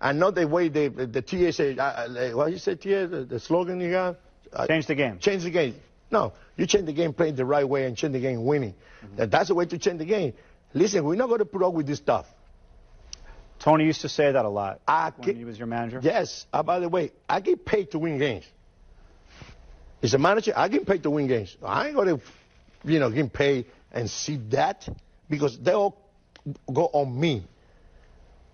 [0.00, 1.76] and not the way the the TA say.
[1.78, 3.06] Uh, uh, what you say, TA?
[3.06, 4.16] The, the slogan you got?
[4.52, 5.18] Uh, Change the game.
[5.18, 5.74] Change the game.
[6.10, 8.74] No, you change the game playing the right way and change the game winning.
[9.16, 10.34] That- That's the way to change the game.
[10.74, 12.26] Listen, we're not going to put up with this stuff.
[13.58, 16.00] Tony used to say that a lot I when get- he was your manager.
[16.02, 16.46] Yes.
[16.52, 18.44] Uh, by the way, I get paid to win games.
[20.02, 21.56] As a manager, I get paid to win games.
[21.62, 22.20] I ain't going to,
[22.84, 24.86] you know, get paid and see that
[25.28, 25.96] because they all
[26.72, 27.44] go on me.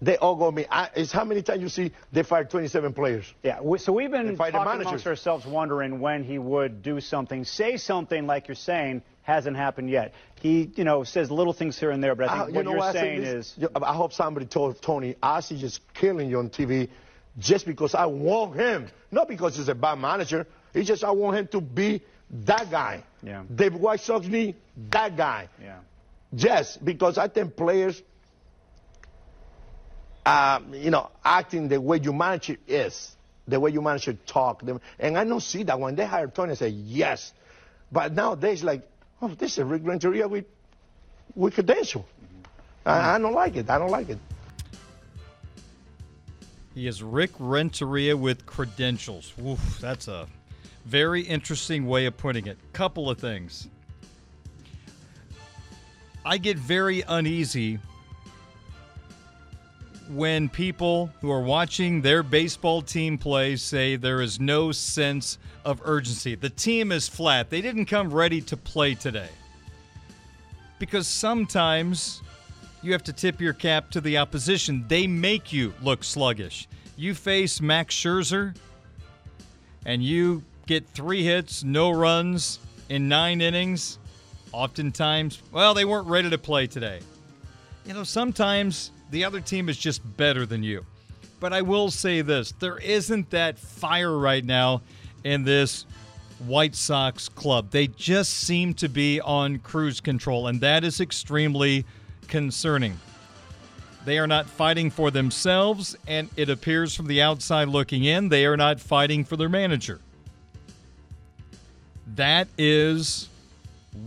[0.02, 0.66] They all go me.
[0.68, 3.32] I, it's how many times you see they fired 27 players.
[3.44, 7.76] Yeah, we, so we've been talking amongst ourselves, wondering when he would do something, say
[7.76, 10.12] something like you're saying hasn't happened yet.
[10.40, 12.72] He, you know, says little things here and there, but I I- think what know
[12.72, 13.46] you're saying this?
[13.52, 16.88] is You- I hope somebody told Tony, Ozzie just killing you on TV
[17.38, 18.88] just because I want him.
[19.12, 20.48] Not because he's a bad manager.
[20.74, 22.02] It's just I want him to be
[22.44, 23.04] that guy.
[23.22, 23.44] Yeah.
[23.54, 24.56] David White Sox need
[24.90, 25.48] that guy.
[25.62, 25.78] Yeah.
[26.32, 28.02] Yes, because I think players,
[30.24, 33.16] um, you know, acting the way your manager is,
[33.48, 34.62] the way your manager talk.
[34.64, 37.32] the- And I don't see that when they hire Tony, I say yes.
[37.90, 38.88] But nowadays, like,
[39.20, 40.44] oh, this is Rick Renteria with,
[41.34, 42.06] with credential.
[42.86, 43.68] I, I don't like it.
[43.68, 44.18] I don't like it.
[46.74, 49.32] He is Rick Renteria with credentials.
[49.44, 50.26] Oof, that's a
[50.86, 52.56] very interesting way of putting it.
[52.72, 53.68] Couple of things.
[56.24, 57.78] I get very uneasy
[60.12, 65.80] when people who are watching their baseball team play say there is no sense of
[65.84, 66.34] urgency.
[66.34, 67.48] The team is flat.
[67.48, 69.28] They didn't come ready to play today.
[70.78, 72.22] Because sometimes
[72.82, 74.84] you have to tip your cap to the opposition.
[74.88, 76.68] They make you look sluggish.
[76.96, 78.54] You face Max Scherzer
[79.86, 83.98] and you get three hits, no runs in nine innings.
[84.52, 87.00] Oftentimes, well, they weren't ready to play today.
[87.86, 90.84] You know, sometimes the other team is just better than you.
[91.38, 94.82] But I will say this there isn't that fire right now
[95.22, 95.86] in this
[96.46, 97.70] White Sox club.
[97.70, 101.84] They just seem to be on cruise control, and that is extremely
[102.26, 102.98] concerning.
[104.04, 108.46] They are not fighting for themselves, and it appears from the outside looking in, they
[108.46, 110.00] are not fighting for their manager.
[112.16, 113.28] That is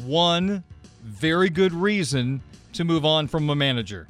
[0.04, 0.64] one
[1.04, 2.42] very good reason
[2.74, 4.08] to move on from a manager.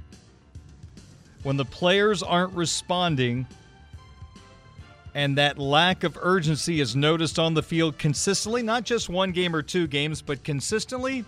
[1.45, 3.45] When the players aren't responding
[5.13, 9.55] and that lack of urgency is noticed on the field consistently, not just one game
[9.55, 11.23] or two games, but consistently,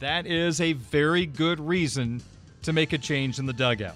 [0.00, 2.20] that is a very good reason
[2.62, 3.94] to make a change in the dugout.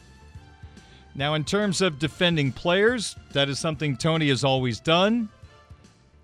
[1.16, 5.28] Now, in terms of defending players, that is something Tony has always done.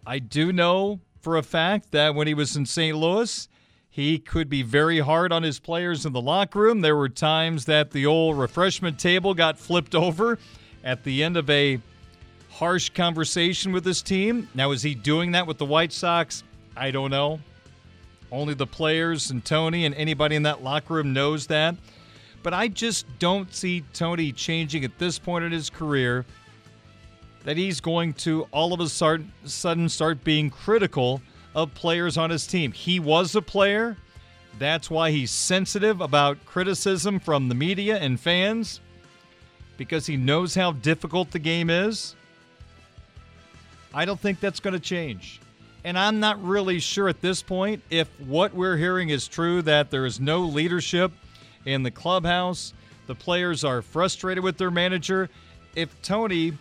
[0.07, 2.97] I do know for a fact that when he was in St.
[2.97, 3.49] Louis,
[3.95, 6.81] he could be very hard on his players in the locker room.
[6.81, 10.37] There were times that the old refreshment table got flipped over
[10.83, 11.79] at the end of a
[12.51, 14.49] harsh conversation with his team.
[14.53, 16.43] Now, is he doing that with the White Sox?
[16.77, 17.39] I don't know.
[18.33, 21.77] Only the players and Tony and anybody in that locker room knows that.
[22.43, 26.27] But I just don't see Tony changing at this point in his career
[27.45, 31.23] that he's going to all of a sudden start being critical
[31.55, 32.73] of players on his team.
[32.73, 33.97] He was a player.
[34.59, 38.81] That's why he's sensitive about criticism from the media and fans
[39.77, 42.15] because he knows how difficult the game is.
[43.93, 45.41] I don't think that's going to change.
[45.85, 49.91] And I'm not really sure at this point if what we're hearing is true that
[49.91, 51.13] there is no leadership
[51.65, 52.73] in the clubhouse.
[53.07, 55.29] The players are frustrated with their manager.
[55.77, 56.53] If Tony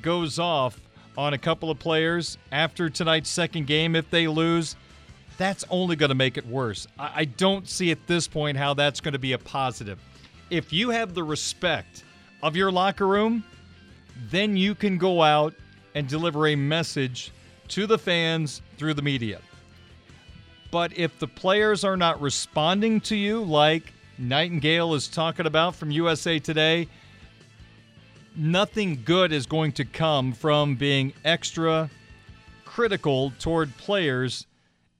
[0.00, 0.80] goes off
[1.16, 4.76] on a couple of players after tonight's second game, if they lose,
[5.36, 6.86] that's only going to make it worse.
[6.98, 9.98] I, don't see at this point how that's going to be a positive.
[10.50, 12.04] If you have the respect
[12.42, 13.44] of your locker room,
[14.30, 15.54] then you can go out
[15.94, 17.32] and deliver a message
[17.68, 19.40] to the fans through the media.
[20.70, 25.90] But if the players are not responding to you, like Nightingale is talking about from
[25.90, 26.88] USA Today,
[28.36, 31.90] nothing good is going to come from being extra
[32.64, 34.46] critical toward players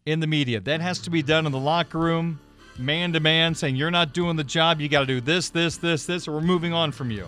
[0.05, 0.61] in the media.
[0.61, 2.41] That has to be done in the locker room,
[2.79, 4.81] man to man, saying, You're not doing the job.
[4.81, 7.27] You got to do this, this, this, this, or we're moving on from you.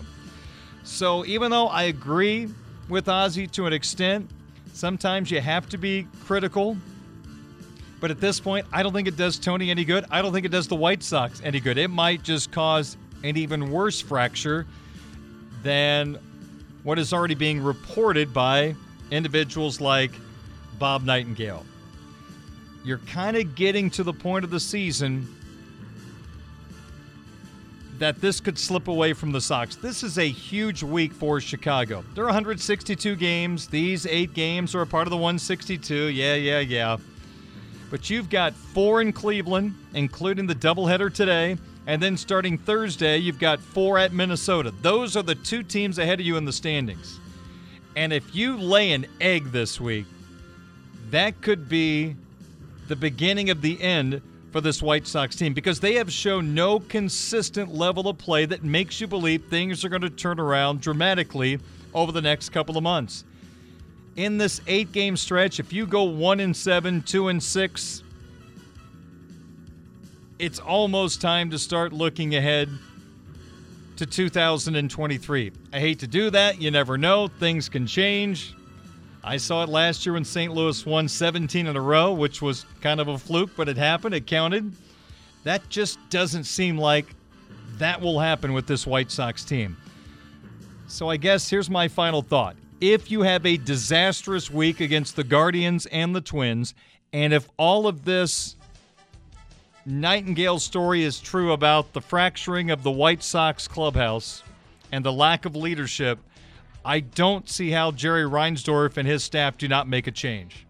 [0.83, 2.49] So even though I agree
[2.89, 4.29] with Ozzie to an extent,
[4.73, 6.77] sometimes you have to be critical.
[7.99, 10.05] But at this point, I don't think it does Tony any good.
[10.11, 11.77] I don't think it does the White Sox any good.
[11.77, 14.67] It might just cause an even worse fracture
[15.65, 16.19] than
[16.83, 18.75] what is already being reported by
[19.09, 20.11] individuals like
[20.77, 21.65] Bob Nightingale.
[22.83, 25.27] You're kind of getting to the point of the season
[27.97, 29.75] that this could slip away from the Sox.
[29.75, 32.05] This is a huge week for Chicago.
[32.13, 33.67] There are 162 games.
[33.67, 35.95] These eight games are a part of the 162.
[36.09, 36.97] Yeah, yeah, yeah.
[37.89, 41.57] But you've got four in Cleveland, including the doubleheader today.
[41.87, 44.73] And then starting Thursday, you've got four at Minnesota.
[44.81, 47.19] Those are the two teams ahead of you in the standings.
[47.95, 50.05] And if you lay an egg this week,
[51.11, 52.15] that could be
[52.87, 54.21] the beginning of the end
[54.51, 58.63] for this White Sox team because they have shown no consistent level of play that
[58.63, 61.59] makes you believe things are going to turn around dramatically
[61.93, 63.23] over the next couple of months.
[64.15, 68.01] In this eight game stretch, if you go one and seven, two and six,
[70.39, 72.69] it's almost time to start looking ahead
[73.97, 75.51] to 2023.
[75.71, 76.61] I hate to do that.
[76.61, 77.27] You never know.
[77.27, 78.53] Things can change.
[79.23, 80.53] I saw it last year when St.
[80.53, 84.13] Louis won 17 in a row, which was kind of a fluke, but it happened.
[84.13, 84.73] It counted.
[85.43, 87.07] That just doesn't seem like
[87.77, 89.77] that will happen with this White Sox team.
[90.87, 92.55] So I guess here's my final thought.
[92.81, 96.75] If you have a disastrous week against the Guardians and the Twins,
[97.13, 98.57] and if all of this
[99.87, 104.43] Nightengale story is true about the fracturing of the White Sox clubhouse
[104.91, 106.19] and the lack of leadership–
[106.85, 110.67] I don't see how Jerry Reinsdorf and his staff do not make a change.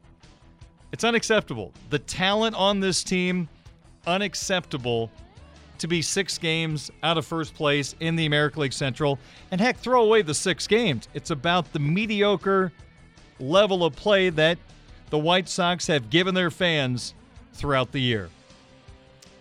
[0.94, 1.74] It's unacceptable.
[1.90, 3.50] The talent on this team,
[4.08, 5.12] unacceptable
[5.78, 9.20] to be six games out of first place in the American League Central.
[9.52, 11.10] And heck, throw away the six games.
[11.14, 12.72] It's about the mediocre
[13.38, 14.58] level of play that
[15.10, 17.14] the White Sox have given their fans
[17.52, 18.30] throughout the year.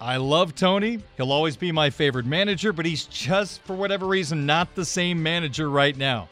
[0.01, 0.99] I love Tony.
[1.17, 5.23] He'll always be my favorite manager, but he's just, for whatever reason, not the same
[5.23, 6.29] manager right now.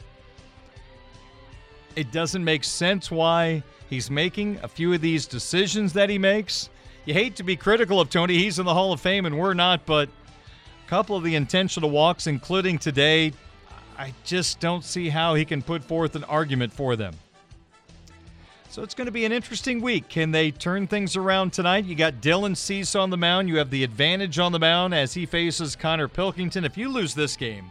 [1.97, 6.71] It doesn't make sense why he's making a few of these decisions that he makes.
[7.05, 8.39] You hate to be critical of Tony.
[8.39, 11.91] He's in the Hall of Fame and we're not, but a couple of the intentional
[11.91, 13.33] walks, including today,
[13.99, 17.15] I just don't see how he can put forth an argument for them.
[18.73, 20.09] So it's going to be an interesting week.
[20.09, 21.85] Can they turn things around tonight?
[21.85, 23.47] You got Dylan Cease on the mound.
[23.47, 26.65] You have the advantage on the mound as he faces Konnor Pilkington.
[26.65, 27.71] If you lose this game,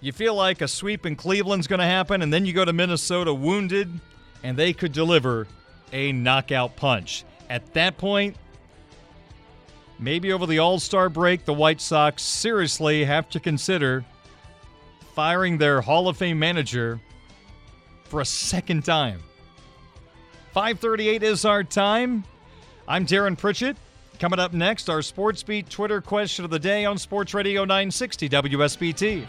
[0.00, 2.72] you feel like a sweep in Cleveland's going to happen, and then you go to
[2.72, 3.90] Minnesota wounded,
[4.42, 5.46] and they could deliver
[5.92, 7.24] a knockout punch.
[7.50, 8.38] At that point,
[9.98, 14.02] maybe over the All Star break, the White Sox seriously have to consider
[15.14, 17.02] firing their Hall of Fame manager
[18.10, 19.22] for a second time.
[20.52, 22.24] 538 is our time.
[22.88, 23.76] I'm Darren Pritchett.
[24.18, 28.28] Coming up next, our Sports Beat Twitter question of the day on Sports Radio 960
[28.28, 29.24] WSBT.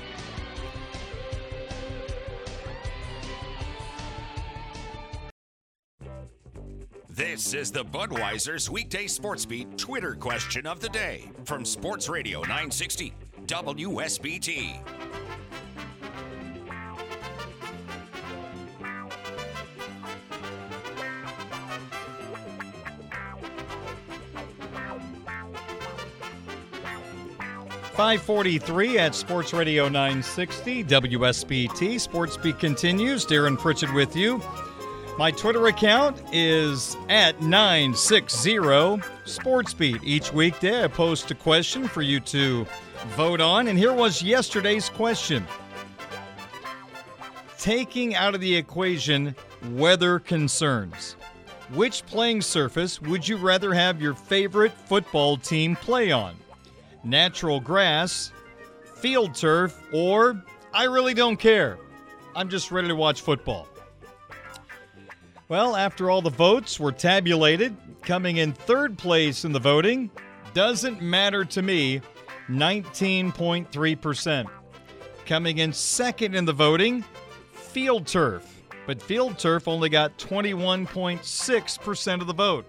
[7.09, 12.39] This is the Budweiser's weekday sports beat Twitter question of the day from Sports Radio
[12.39, 13.13] 960
[13.45, 14.79] WSBT.
[28.01, 31.99] Five forty-three at Sports Radio 960 WSBT.
[31.99, 33.27] Sports Beat continues.
[33.27, 34.41] Darren Pritchett with you.
[35.19, 39.99] My Twitter account is at 960 SportsBeat.
[40.01, 42.65] Each weekday, I post a question for you to
[43.09, 43.67] vote on.
[43.67, 45.45] And here was yesterday's question
[47.59, 49.35] Taking out of the equation
[49.73, 51.17] weather concerns,
[51.71, 56.40] which playing surface would you rather have your favorite football team play on?
[57.03, 58.31] Natural grass,
[58.95, 60.41] field turf, or
[60.73, 61.77] I really don't care?
[62.35, 63.67] I'm just ready to watch football.
[65.49, 70.09] Well, after all the votes were tabulated, coming in third place in the voting,
[70.53, 72.01] doesn't matter to me,
[72.49, 74.49] 19.3%.
[75.25, 77.03] Coming in second in the voting,
[77.51, 78.61] field turf.
[78.87, 82.65] But field turf only got 21.6% of the vote.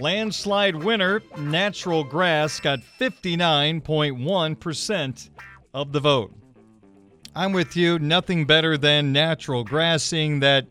[0.00, 5.30] Landslide winner, natural grass, got 59.1%
[5.72, 6.32] of the vote.
[7.34, 7.98] I'm with you.
[7.98, 10.66] Nothing better than natural grass, seeing that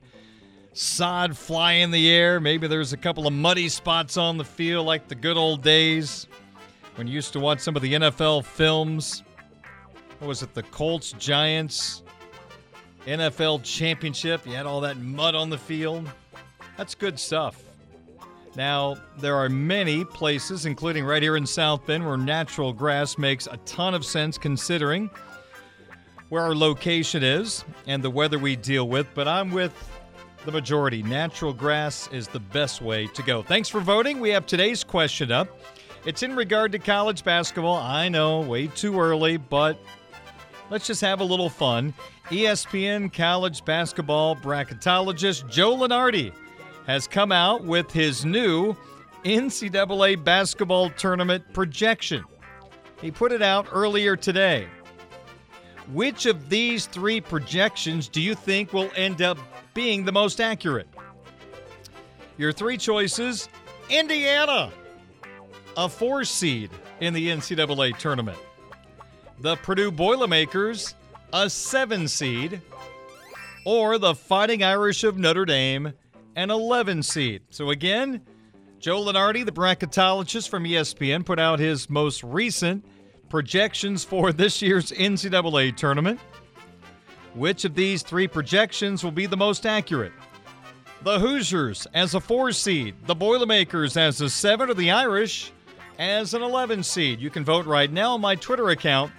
[0.73, 2.39] sod fly in the air.
[2.39, 6.27] Maybe there's a couple of muddy spots on the field like the good old days
[6.95, 9.23] when you used to watch some of the NFL films.
[10.19, 10.53] What was it?
[10.53, 12.03] The Colts, Giants,
[13.05, 14.45] NFL championship.
[14.45, 16.09] You had all that mud on the field.
[16.77, 17.61] That's good stuff.
[18.55, 23.47] Now, there are many places, including right here in South Bend, where natural grass makes
[23.47, 25.09] a ton of sense considering
[26.29, 29.07] where our location is and the weather we deal with.
[29.15, 29.73] But I'm with
[30.45, 31.01] the majority.
[31.01, 33.41] Natural grass is the best way to go.
[33.41, 34.19] Thanks for voting.
[34.19, 35.47] We have today's question up.
[36.05, 37.77] It's in regard to college basketball.
[37.77, 39.79] I know, way too early, but
[40.69, 41.93] let's just have a little fun.
[42.25, 46.33] ESPN college basketball bracketologist Joe Lunardi
[46.87, 48.75] has come out with his new
[49.23, 52.23] NCAA basketball tournament projection.
[53.01, 54.67] He put it out earlier today.
[55.91, 59.37] Which of these three projections do you think will end up
[59.73, 60.87] being the most accurate?
[62.37, 63.49] Your three choices
[63.89, 64.71] Indiana,
[65.75, 66.71] a four seed
[67.01, 68.37] in the NCAA tournament.
[69.39, 70.95] The Purdue Boilermakers,
[71.33, 72.61] a seven seed.
[73.65, 75.93] Or the Fighting Irish of Notre Dame,
[76.35, 77.41] an 11 seed.
[77.49, 78.21] So again,
[78.79, 82.85] Joe Lunardi, the bracketologist from ESPN, put out his most recent
[83.29, 86.19] projections for this year's NCAA tournament.
[87.33, 90.13] Which of these three projections will be the most accurate?
[91.03, 95.51] The Hoosiers as a four seed, the Boilermakers as a seven, or the Irish
[95.99, 97.19] as an 11 seed.
[97.19, 99.11] You can vote right now on my Twitter account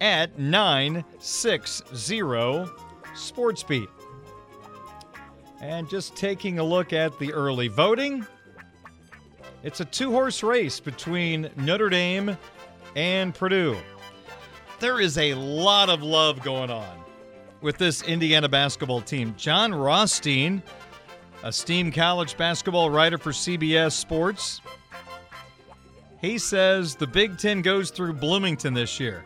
[0.00, 2.20] at 960
[3.14, 3.88] SportsBeat.
[5.60, 8.26] And just taking a look at the early voting,
[9.62, 12.36] it's a two horse race between Notre Dame
[12.94, 13.76] and Purdue.
[14.78, 16.98] There is a lot of love going on
[17.60, 19.34] with this Indiana basketball team.
[19.36, 20.62] Jon Rothstein,
[21.44, 24.60] esteemed college basketball writer for CBS Sports,
[26.20, 29.24] he says the Big Ten goes through Bloomington this year.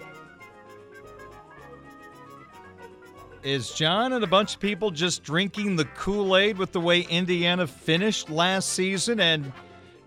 [3.42, 7.00] Is Jon and a bunch of people just drinking the Kool Aid with the way
[7.00, 9.52] Indiana finished last season and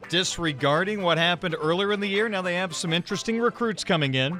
[0.07, 2.29] disregarding what happened earlier in the year?
[2.29, 4.39] Now they have some interesting recruits coming in.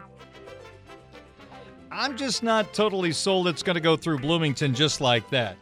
[1.91, 5.58] I'm just not totally sold it's going to go through Bloomington just like that.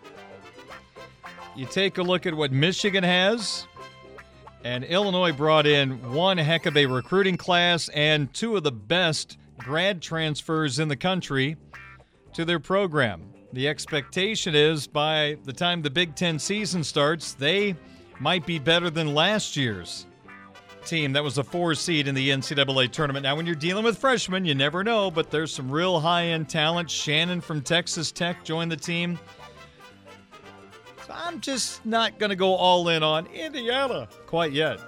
[1.56, 3.68] You take a look at what Michigan has,
[4.64, 9.40] and Illinois brought in one heck of a recruiting class and two of the best
[9.58, 11.58] grad transfers in the country
[12.34, 13.22] to their program.
[13.54, 17.76] The expectation is by the time the Big Ten season starts, they
[18.20, 20.08] might be better than last year's
[20.86, 23.24] team that was a four seed in the NCAA tournament.
[23.24, 26.50] Now, when you're dealing with freshmen, you never know, but there's some real high end
[26.50, 26.90] talent.
[26.90, 29.20] Shannon from Texas Tech joined the team.
[31.06, 34.80] So I'm just not going to go all in on Indiana quite yet.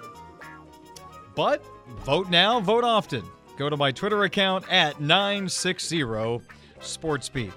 [1.36, 1.66] But
[2.04, 3.24] vote now, vote often.
[3.58, 6.04] Go to my Twitter account at 960
[6.86, 7.54] SportsBeat.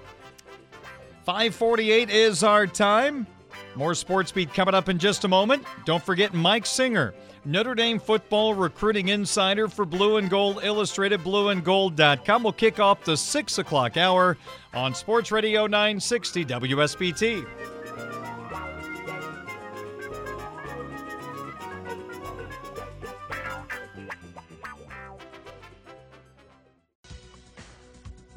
[1.25, 3.27] 548 is our time.
[3.75, 5.63] More Sports Beat coming up in just a moment.
[5.85, 7.13] Don't forget Mike Singer,
[7.45, 12.43] Notre Dame football recruiting insider for Blue and Gold Illustrated, blueandgold.com.
[12.43, 14.37] will kick off the 6 o'clock hour
[14.73, 17.78] on Sports Radio 960 WSBT.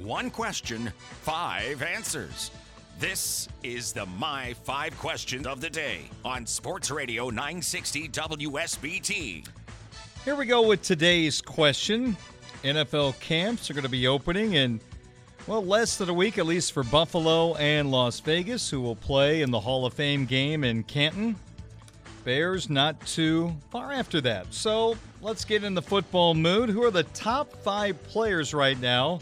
[0.04, 0.92] One question,
[1.22, 2.50] five answers.
[2.98, 9.46] This is the My Five Questions of the Day on Sports Radio 960 WSBT.
[10.24, 12.16] Here we go with today's question.
[12.64, 14.80] NFL camps are going to be opening in,
[15.46, 19.42] well, less than a week, at least for Buffalo and Las Vegas, who will play
[19.42, 21.36] in the Hall of Fame game in Canton.
[22.24, 24.52] Bears not too far after that.
[24.52, 26.70] So let's get in the football mood.
[26.70, 29.20] Who are the top five players right now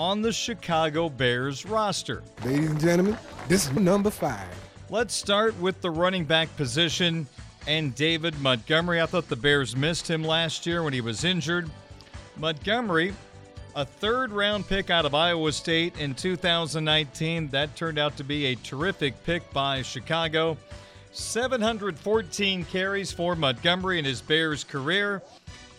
[0.00, 2.22] on the Chicago Bears roster?
[2.42, 4.48] Ladies and gentlemen, this is number five.
[4.88, 7.26] Let's start with the running back position
[7.66, 9.02] and David Montgomery.
[9.02, 11.68] I thought the Bears missed him last year when he was injured.
[12.38, 13.12] Montgomery,
[13.76, 17.48] a third round pick out of Iowa State in 2019.
[17.48, 20.56] That turned out to be a terrific pick by Chicago.
[21.12, 25.20] 714 carries for Montgomery in his Bears career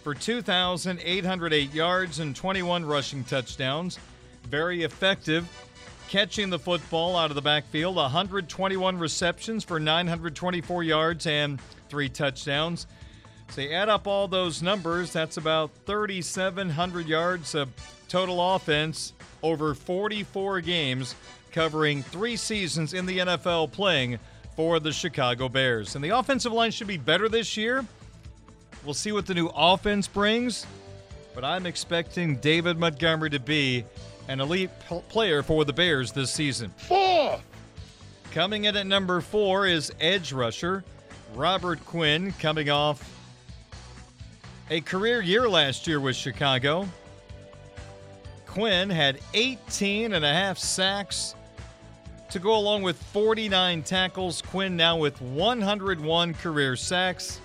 [0.03, 3.97] for 2,808 yards and 21 rushing touchdowns.
[4.47, 5.47] Very effective
[6.11, 7.95] catching the football out of the backfield.
[7.95, 12.85] 121 receptions for 924 yards and three touchdowns.
[13.51, 17.69] So you add up all those numbers, that's about 3,700 yards of
[18.09, 21.15] total offense over 44 games,
[21.53, 24.19] covering three seasons in the NFL playing
[24.57, 25.95] for the Chicago Bears.
[25.95, 27.85] And the offensive line should be better this year.
[28.83, 30.65] We'll see what the new offense brings,
[31.33, 33.85] but I'm expecting David Montgomery to be
[34.31, 34.69] an elite
[35.09, 36.69] player for the Bears this season.
[36.77, 37.37] Four.
[38.31, 40.85] Coming in at number four is edge rusher
[41.35, 43.17] Robert Quinn, coming off
[44.69, 46.87] a career year last year with Chicago.
[48.45, 51.35] Quinn had 18 and a half sacks
[52.29, 54.41] to go along with 49 tackles.
[54.41, 57.41] Quinn now with 101 career sacks.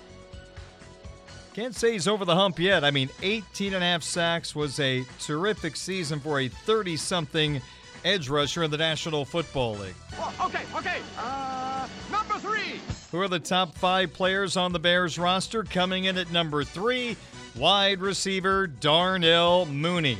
[1.57, 2.83] Can't say he's over the hump yet.
[2.83, 7.59] I mean, 18 and a half sacks was a terrific season for a 30 something
[8.05, 9.95] edge rusher in the National Football League.
[10.19, 10.99] Oh, okay, okay.
[11.17, 12.79] Uh, number three.
[13.11, 15.63] Who are the top five players on the Bears roster?
[15.63, 17.17] Coming in at number three,
[17.55, 20.19] wide receiver Darnell Mooney.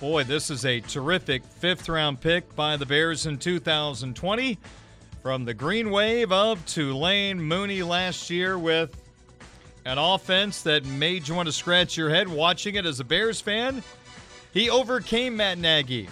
[0.00, 4.58] Boy, this is a terrific fifth round pick by the Bears in 2020.
[5.20, 9.05] From the Green Wave of Tulane, Mooney last year with
[9.86, 13.40] an offense that made you want to scratch your head watching it as a Bears
[13.40, 13.84] fan.
[14.52, 16.08] He overcame Matt Nagy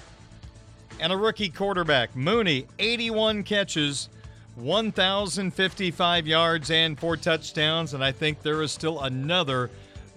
[1.00, 2.14] and a rookie quarterback.
[2.14, 4.08] Mooney, 81 catches,
[4.54, 7.94] 1,055 yards, and four touchdowns.
[7.94, 9.70] And I think there is still another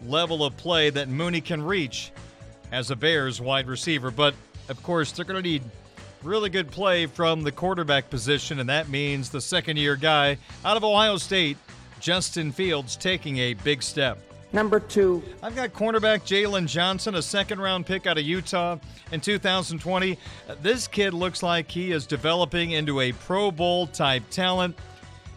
[0.05, 2.11] level of play that Mooney can reach
[2.71, 4.11] as a Bears wide receiver.
[4.11, 4.35] But
[4.69, 5.63] of course, they're going to need
[6.21, 10.77] really good play from the quarterback position, and that means the second year guy out
[10.77, 11.57] of Ohio State,
[12.07, 14.17] Justin Fields, taking a big step.
[14.53, 15.21] Number two.
[15.43, 18.77] I've got cornerback Jaylon Johnson, a second round pick out of Utah
[19.11, 20.17] in 2020.
[20.61, 24.77] This kid looks like he is developing into a Pro Bowl type talent.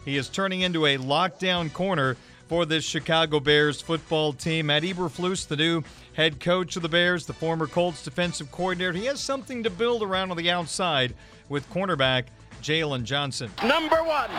[0.05, 2.15] He is turning into a lockdown corner
[2.47, 4.67] for this Chicago Bears football team.
[4.67, 9.07] Matt Eberflus, the new head coach of the Bears, the former Colts defensive coordinator, he
[9.07, 11.15] has something to build around on the outside
[11.49, 12.27] with cornerback
[12.61, 13.51] Jaylon Johnson.
[13.61, 14.29] Number one.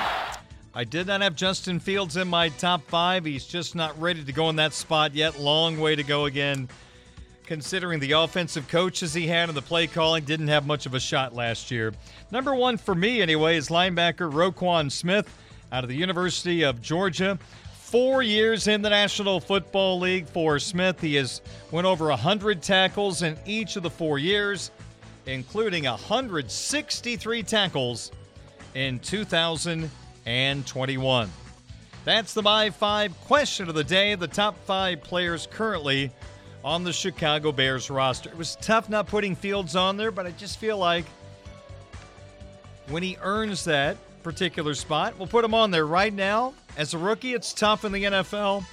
[0.75, 3.27] I did not have Justin Fields in my top five.
[3.27, 5.39] He's just not ready to go in that spot yet.
[5.39, 6.67] Long way to go again.
[7.45, 11.01] Considering the offensive coaches he had and the play calling, didn't have much of a
[11.01, 11.93] shot last year.
[12.31, 15.29] Number one for me, anyway, is linebacker Roquan Smith
[15.73, 17.39] out of the University of Georgia.
[17.75, 20.99] Four years in the National Football League for Smith.
[21.03, 24.71] He has went over 100 tackles in each of the four years,
[25.27, 28.11] including 163 tackles
[28.75, 29.91] in 2000
[30.27, 31.31] and 21.
[32.05, 34.15] That's the My Five question of the day.
[34.15, 36.11] The top five players currently
[36.65, 38.31] on the Chicago Bears roster.
[38.31, 41.05] It was tough not putting Fields on there, but I just feel like
[42.89, 46.55] when he earns that particular spot, we'll put him on there right now.
[46.77, 48.65] As a rookie, it's tough in the NFL.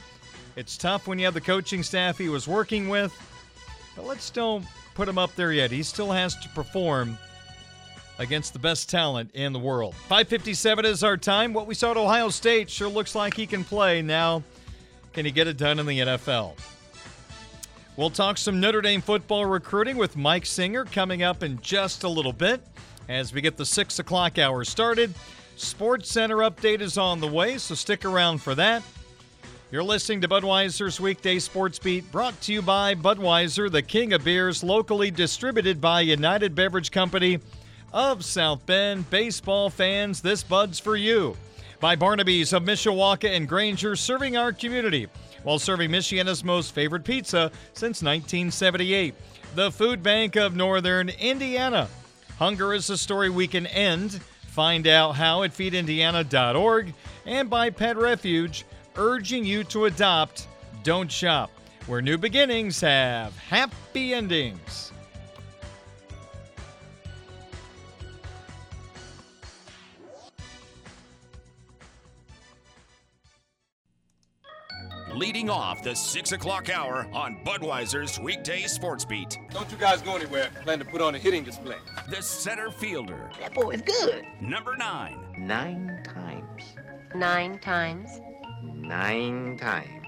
[0.55, 3.13] It's tough when you have the coaching staff he was working with.
[3.95, 5.71] But let's don't put him up there yet.
[5.71, 7.17] He still has to perform
[8.19, 9.95] against the best talent in the world.
[9.95, 11.53] 557 is our time.
[11.53, 14.01] What we saw at Ohio State sure looks like he can play.
[14.01, 14.43] Now,
[15.13, 16.53] can he get it done in the NFL?
[17.95, 22.09] We'll talk some Notre Dame football recruiting with Mike Singer coming up in just a
[22.09, 22.61] little bit
[23.07, 25.13] as we get the 6 o'clock hour started.
[25.55, 28.83] Sports Center update is on the way, so stick around for that.
[29.71, 34.23] You're listening to Budweiser's Weekday Sports Beat, brought to you by Budweiser, the king of
[34.23, 37.39] beers, locally distributed by United Beverage Company
[37.93, 39.09] of South Bend.
[39.09, 41.35] Baseball fans, this Bud's for you.
[41.79, 45.07] By Barnaby's of Mishawaka and Granger, serving our community
[45.43, 49.15] while serving Michiana's most favorite pizza since 1978.
[49.55, 51.87] The Food Bank of Northern Indiana.
[52.37, 54.21] Hunger is a story we can end.
[54.47, 56.93] Find out how at feedindiana.org.
[57.25, 58.65] And by Pet Refuge,
[58.95, 60.47] urging you to adopt,
[60.83, 61.51] don't shop,
[61.87, 64.91] where new beginnings have happy endings.
[75.15, 79.37] Leading off the 6 o'clock hour on Budweiser's weekday sports beat.
[79.49, 80.49] Don't you guys go anywhere.
[80.63, 81.77] Plan to put on a hitting display.
[82.09, 83.29] The center fielder.
[83.39, 84.25] That boy is good.
[84.39, 85.17] Number nine.
[85.37, 86.63] Nine times.
[87.15, 88.21] Nine times.
[88.63, 89.99] Nine times.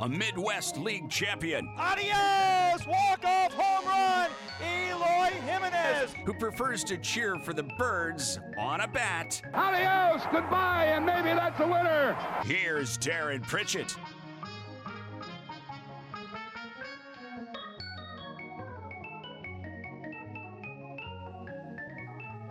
[0.00, 1.68] A Midwest League champion.
[1.78, 2.86] Adios!
[2.86, 4.30] Walk-off home run!
[4.60, 6.14] Eloy Jimenez!
[6.24, 9.40] Who prefers to cheer for the birds on a bat.
[9.54, 10.22] Adios!
[10.32, 12.16] Goodbye, and maybe that's a winner!
[12.44, 13.94] Here's Darren Pritchett.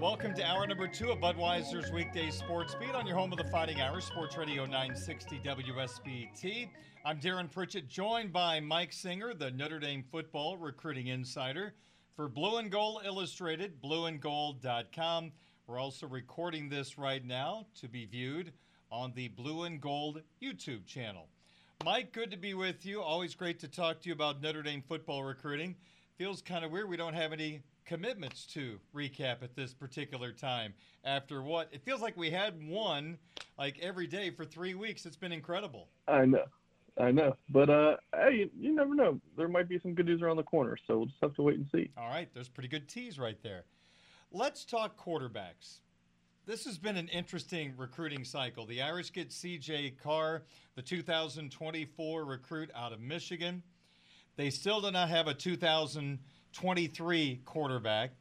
[0.06, 3.44] Welcome to hour number two of Budweiser's weekday sports beat on your home of the
[3.46, 6.70] Fighting Irish, Sports Radio 960 WSBT.
[7.04, 11.74] I'm Darren Pritchett, joined by Mike Singer, the Notre Dame football recruiting insider
[12.16, 15.32] for Blue and Gold Illustrated, blueandgold.com.
[15.66, 18.54] We're also recording this right now to be viewed
[18.92, 21.30] on the Blue and Gold YouTube channel.
[21.84, 23.02] Mike, good to be with you.
[23.02, 25.76] Always great to talk to you about Notre Dame football recruiting.
[26.16, 30.74] Feels kind of weird we don't have any commitments to recap at this particular time.
[31.04, 33.18] After what it feels like we had one
[33.58, 35.06] like every day for three weeks.
[35.06, 35.90] It's been incredible.
[36.08, 36.46] I know.
[37.00, 37.36] I know.
[37.50, 39.20] But uh hey you, never know.
[39.38, 41.58] There might be some good news around the corner so we'll just have to wait
[41.58, 41.92] and see.
[41.98, 42.30] All right.
[42.34, 43.66] There's pretty good tease right there.
[44.32, 45.80] Let's talk quarterbacks.
[46.46, 48.68] This has been an interesting recruiting cycle.
[48.68, 50.44] The Irish get CJ Carr,
[50.76, 53.64] the 2024 recruit out of Michigan.
[54.36, 55.34] They still do not have a
[56.56, 58.12] 2023 quarterback.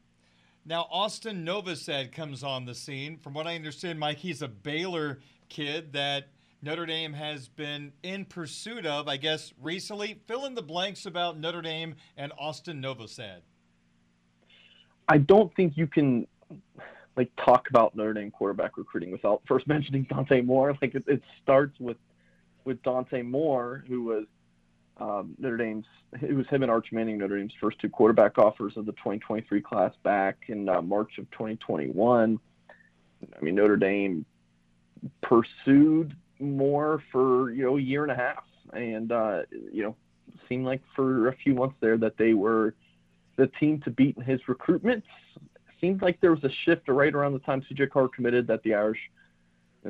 [0.66, 3.16] Now, Austin Novosad comes on the scene.
[3.16, 6.28] From what I understand, Mike, he's a Baylor kid that
[6.60, 10.20] Notre Dame has been in pursuit of, I guess, recently.
[10.26, 13.40] Fill in the blanks about Notre Dame and Austin Novosad.
[15.08, 16.26] I don't think you can
[17.16, 20.76] like talk about Notre Dame quarterback recruiting without first mentioning Dante Moore.
[20.82, 21.98] Like it, it starts with
[22.64, 24.24] with Dante Moore, who was
[24.98, 25.86] um, Notre Dame's.
[26.22, 29.60] It was him and Arch Manning, Notre Dame's first two quarterback offers of the 2023
[29.60, 32.38] class back in uh, March of 2021.
[33.22, 34.24] I mean, Notre Dame
[35.22, 39.42] pursued Moore for you know a year and a half, and uh,
[39.72, 39.96] you know
[40.48, 42.74] seemed like for a few months there that they were
[43.36, 45.04] the team to beat in his recruitment.
[45.80, 48.74] Seemed like there was a shift right around the time CJ Carr committed that the
[48.74, 48.98] Irish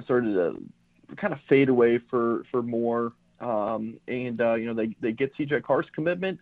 [0.05, 3.13] started to kind of fade away for for Moore.
[3.41, 6.39] Um, and uh, you know they they get CJ Carr's commitment,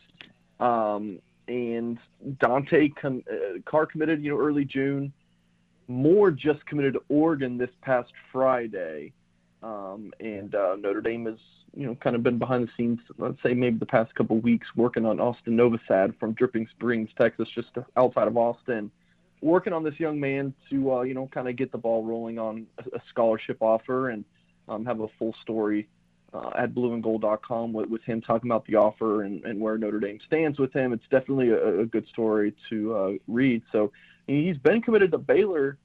[0.60, 1.18] um,
[1.48, 1.98] and
[2.38, 5.12] Dante com- uh, Carr committed you know early June.
[5.88, 9.12] Moore just committed to Oregon this past Friday,
[9.62, 11.38] um, and uh, Notre Dame has
[11.74, 13.00] you know kind of been behind the scenes.
[13.18, 17.48] Let's say maybe the past couple weeks working on Austin Novosad from Dripping Springs, Texas,
[17.54, 18.90] just outside of Austin,
[19.40, 22.38] working on this young man to uh, you know kind of get the ball rolling
[22.38, 24.24] on a, a scholarship offer and
[24.68, 25.88] um, have a full story
[26.34, 30.18] uh, at blueandgold.com with, with him talking about the offer and, and where Notre Dame
[30.26, 30.92] stands with him.
[30.92, 33.62] It's definitely a, a good story to uh, read.
[33.70, 33.92] So
[34.26, 35.78] he's been committed to Baylor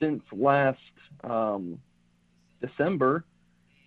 [0.00, 0.78] since last
[1.24, 1.80] um,
[2.60, 3.24] December,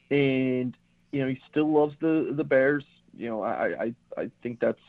[0.10, 0.76] and
[1.12, 2.84] you know he still loves the the Bears.
[3.18, 4.80] You know I I, I think that's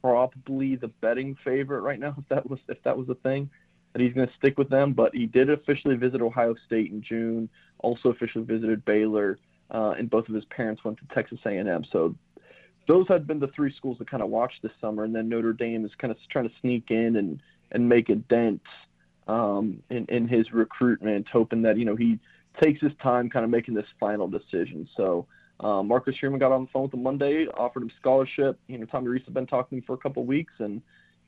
[0.00, 3.50] probably the betting favorite right now if that was if that was a thing
[3.92, 4.92] that he's going to stick with them.
[4.92, 7.48] But he did officially visit Ohio State in June.
[7.78, 9.38] Also officially visited Baylor
[9.70, 11.84] uh, and both of his parents went to Texas A&M.
[11.92, 12.14] So
[12.86, 15.52] those had been the three schools to kind of watch this summer, and then Notre
[15.52, 17.40] Dame is kind of trying to sneak in and
[17.72, 18.62] and make a dent
[19.26, 22.18] um, in in his recruitment, hoping that you know he
[22.62, 24.88] takes his time, kind of making this final decision.
[24.96, 25.26] So.
[25.60, 28.58] Um, Marcus Sherman got on the phone with him Monday, offered him scholarship.
[28.66, 30.82] You know, Tommy Rees has been talking for a couple of weeks, and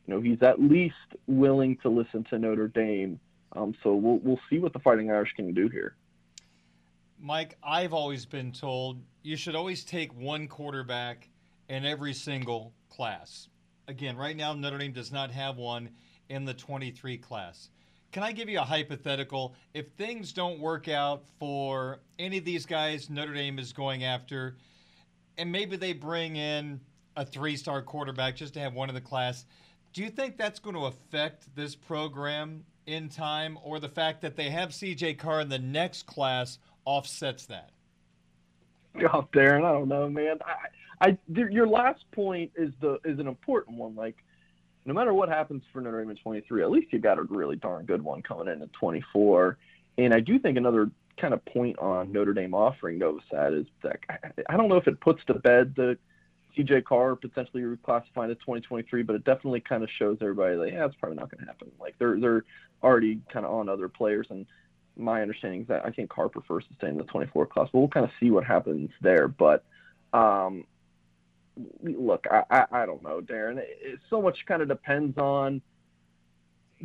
[0.04, 0.96] you know he's at least
[1.28, 3.20] willing to listen to Notre Dame.
[3.52, 5.94] Um, so we'll we'll see what the Fighting Irish can do here.
[7.18, 11.28] Mike, I've always been told you should always take one quarterback
[11.68, 13.48] in every single class.
[13.88, 15.90] Again, right now, Notre Dame does not have one
[16.28, 17.70] in the 23 class.
[18.12, 19.54] Can I give you a hypothetical?
[19.74, 24.56] If things don't work out for any of these guys Notre Dame is going after,
[25.38, 26.80] and maybe they bring in
[27.16, 29.46] a three star quarterback just to have one in the class,
[29.92, 34.36] do you think that's going to affect this program in time, or the fact that
[34.36, 37.70] they have CJ Carr in the next class offsets that?
[39.12, 40.38] Oh, Darren, I don't know, man.
[40.42, 43.94] I, I, your last point is the is an important one.
[43.94, 44.16] Like,
[44.86, 47.56] no matter what happens for Notre Dame in 23, at least you got a really
[47.56, 49.58] darn good one coming in at 24.
[49.98, 53.98] And I do think another kind of point on Notre Dame offering Novosad is that
[54.48, 55.98] I don't know if it puts to bed the
[56.56, 60.86] CJ Carr potentially reclassifying to 2023, but it definitely kind of shows everybody like, yeah,
[60.86, 61.70] it's probably not going to happen.
[61.78, 62.44] Like they're they're
[62.82, 64.46] already kind of on other players, and
[64.96, 67.78] my understanding is that I think Carr prefers to stay in the 24 class, but
[67.78, 69.28] we'll kind of see what happens there.
[69.28, 69.64] But
[70.12, 70.64] um,
[71.82, 73.58] look, I, I, I don't know, Darren.
[73.58, 75.60] It, it so much kind of depends on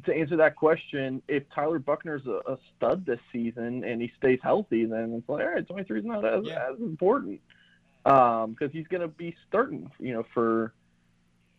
[0.05, 1.21] to answer that question.
[1.27, 5.43] If Tyler Buchner's a, a stud this season and he stays healthy, then it's like,
[5.43, 6.67] all right, 23 is not as, yeah.
[6.71, 7.41] as important
[8.03, 10.73] because um, he's going to be starting, you know, for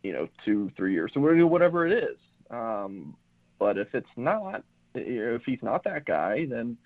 [0.03, 2.17] you know two, three years, so whatever it is.
[2.51, 3.17] Um,
[3.59, 4.65] but if it's not,
[4.95, 6.77] if he's not that guy, then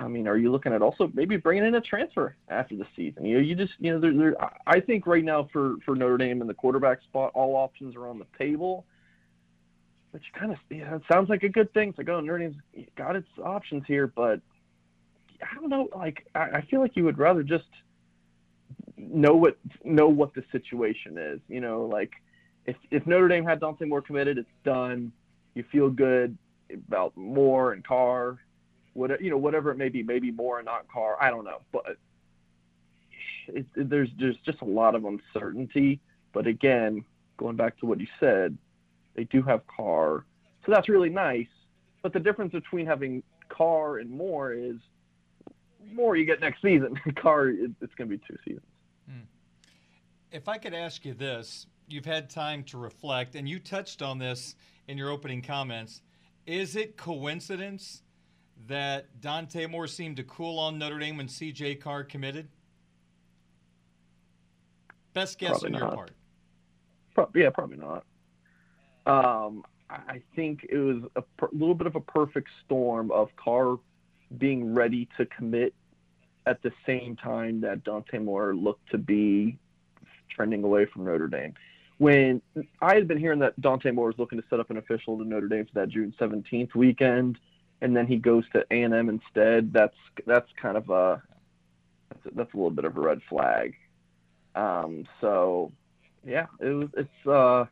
[0.00, 3.24] I mean, are you looking at also maybe bringing in a transfer after the season?
[3.24, 6.18] You know, you just you know, there, there, I think right now for for Notre
[6.18, 8.86] Dame in the quarterback spot, all options are on the table.
[10.12, 11.90] Which kind of yeah, it sounds like a good thing.
[11.90, 12.56] It's like, oh, Notre Dame's
[12.96, 14.40] got its options here, but
[15.42, 15.88] I don't know.
[15.94, 17.68] Like, I, I feel like you would rather just
[18.96, 21.40] know what know what the situation is.
[21.48, 22.12] You know, like
[22.66, 25.12] if if Notre Dame had Dante Moore committed, it's done.
[25.54, 26.38] You feel good
[26.72, 28.38] about Moore and Carr,
[28.94, 31.16] whatever you know, whatever it may be, maybe Moore and not Carr.
[31.20, 31.84] I don't know, but
[33.48, 36.00] it, it, there's there's just a lot of uncertainty.
[36.32, 37.04] But again,
[37.36, 38.56] going back to what you said,
[39.14, 40.24] they do have Carr,
[40.66, 41.46] so that's really nice.
[42.02, 44.76] But the difference between having Carr and Moore is
[45.92, 46.98] Moore you get next season.
[47.16, 48.66] Carr, it, it's going to be two seasons.
[49.08, 49.20] Hmm.
[50.30, 54.18] If I could ask you this, you've had time to reflect, and you touched on
[54.18, 54.54] this
[54.86, 56.02] in your opening comments
[56.48, 58.02] Is it coincidence
[58.68, 61.74] that Dante Moore seemed to cool on Notre Dame when C.J.
[61.74, 62.48] Carr committed?
[65.12, 66.10] Best guess Probably on your part.
[67.14, 68.06] Pro- yeah, probably not.
[69.04, 73.28] Um, I I think it was a per- little bit of a perfect storm of
[73.36, 73.78] Carr
[74.38, 75.74] being ready to commit
[76.46, 79.58] at the same time that Dante Moore looked to be
[80.34, 81.52] trending away from Notre Dame.
[81.98, 82.40] When
[82.80, 85.24] I had been hearing that Dante Moore was looking to set up an official to
[85.24, 87.38] Notre Dame for that June 17th weekend,
[87.80, 89.96] and then he goes to A&M instead, that's
[90.26, 91.22] that's kind of a
[92.08, 93.74] that's a, that's a little bit of a red flag.
[94.54, 95.72] Um, so
[96.24, 96.88] yeah, it was.
[96.96, 97.26] It's.
[97.26, 97.66] Uh,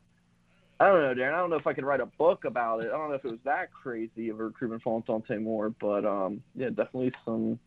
[0.79, 1.33] I don't know, Darren.
[1.33, 2.89] I don't know if I could write a book about it.
[2.89, 6.05] I don't know if it was that crazy of a recruitment for Dante Moore, but
[6.05, 7.59] um, yeah, definitely some.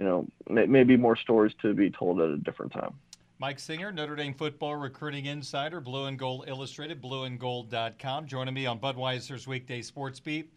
[0.00, 2.94] You know, maybe more stories to be told at a different time.
[3.40, 8.78] Mike Singer, Notre Dame football recruiting insider, Blue and Gold Illustrated, blueandgold.com, joining me on
[8.78, 10.52] Budweiser's weekday sports beat.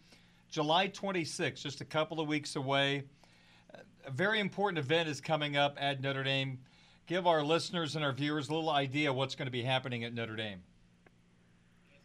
[0.52, 3.04] July 26th, just a couple of weeks away.
[4.06, 6.60] A very important event is coming up at Notre Dame.
[7.08, 10.14] Give our listeners and our viewers a little idea what's going to be happening at
[10.14, 10.62] Notre Dame.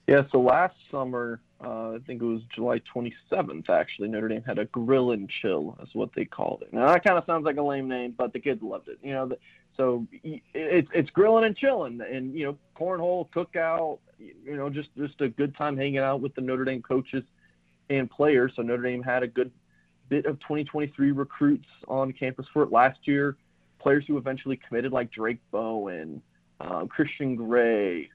[0.09, 4.59] Yeah, so last summer, uh, I think it was July 27th, actually, Notre Dame had
[4.59, 6.73] a grill and chill, is what they called it.
[6.73, 8.99] Now, that kind of sounds like a lame name, but the kids loved it.
[9.03, 9.39] You know, the,
[9.77, 15.21] so it's it's grilling and chilling, and you know, cornhole, cookout, you know, just just
[15.21, 17.25] a good time hanging out with the Notre Dame coaches
[17.89, 18.53] and players.
[18.57, 19.51] So Notre Dame had a good
[20.09, 23.37] bit of 2023 recruits on campus for it last year.
[23.79, 26.23] Players who eventually committed, like Drayk Bowen,
[26.61, 28.11] um, Christian Gray,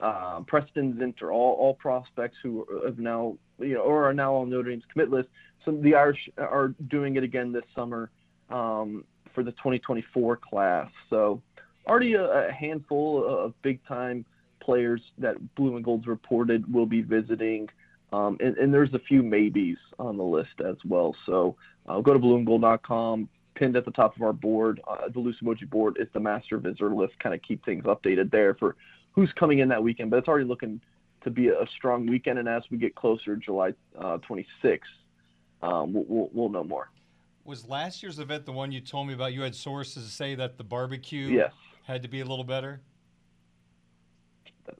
[0.00, 4.50] um, Preston Zinter, all, all prospects who have now, you know, or are now on
[4.50, 5.28] Notre Dame's commit list.
[5.64, 8.10] So the Irish are doing it again this summer
[8.50, 9.04] um,
[9.36, 10.90] for the 2024 class.
[11.10, 11.40] So
[11.86, 14.24] already a, a handful of big time
[14.60, 17.68] players that Blue and Gold's reported will be visiting.
[18.12, 21.14] Um, and, and there's a few maybes on the list as well.
[21.26, 21.54] So
[21.86, 23.28] uh, go to blueandgold.com.
[23.54, 26.58] Pinned at the top of our board, uh, the Lou Somogyi board is the master
[26.58, 27.18] visitor list.
[27.20, 28.76] Kind of keep things updated there for
[29.12, 30.10] who's coming in that weekend.
[30.10, 30.78] But it's already looking
[31.24, 32.38] to be a strong weekend.
[32.38, 34.80] And as we get closer, July uh, 26th,
[35.62, 36.90] um, we'll, we'll, we'll know more.
[37.46, 39.32] Was last year's event the one you told me about?
[39.32, 41.52] You had sources say that the barbecue Yes.
[41.84, 42.80] had to be a little better.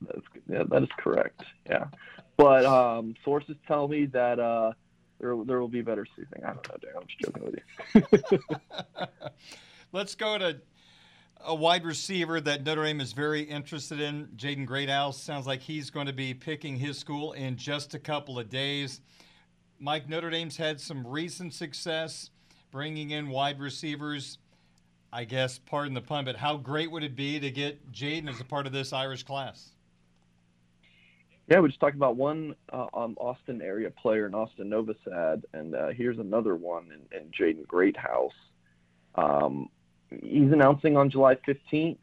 [0.03, 1.43] That's, yeah, that is correct.
[1.71, 1.85] Yeah,
[2.37, 4.73] but um, sources tell me that uh,
[5.21, 6.45] there there will be better seating.
[6.45, 6.93] I don't know, Dan.
[6.97, 8.57] I'm just joking with you.
[9.93, 10.57] Let's go to
[11.45, 14.27] a wide receiver that Notre Dame is very interested in.
[14.37, 18.41] Jaden Greathouse sounds like he's going to be picking his school in just a couple
[18.41, 19.01] of days.
[19.79, 22.31] Mike, Notre Dame's had some recent success
[22.71, 24.39] bringing in wide receivers.
[25.13, 28.41] I guess, pardon the pun, but how great would it be to get Jaden as
[28.41, 29.71] a part of this Irish class?
[31.49, 35.77] Yeah, we just talked about one uh, um, Austin area player in Austin Novosad, and
[35.77, 38.33] uh, here's another one in, in Jaden Greathouse.
[39.15, 39.69] Um,
[40.11, 41.99] he's announcing on July 15th.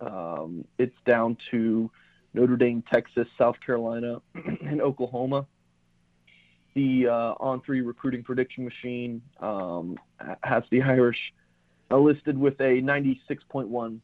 [0.00, 1.90] Um, it's down to
[2.32, 5.46] Notre Dame, Texas, South Carolina, and Oklahoma.
[6.78, 9.98] The uh, on three recruiting prediction machine um,
[10.44, 11.18] has the Irish
[11.90, 14.00] uh, listed with a 96.1%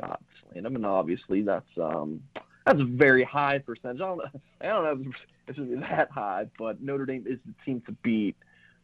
[0.00, 0.64] shot slant.
[0.64, 2.22] I mean, obviously that's um,
[2.64, 4.00] that's a very high percentage.
[4.00, 5.12] I don't, know- I don't know
[5.46, 8.36] if it's that high, but Notre Dame is the team to beat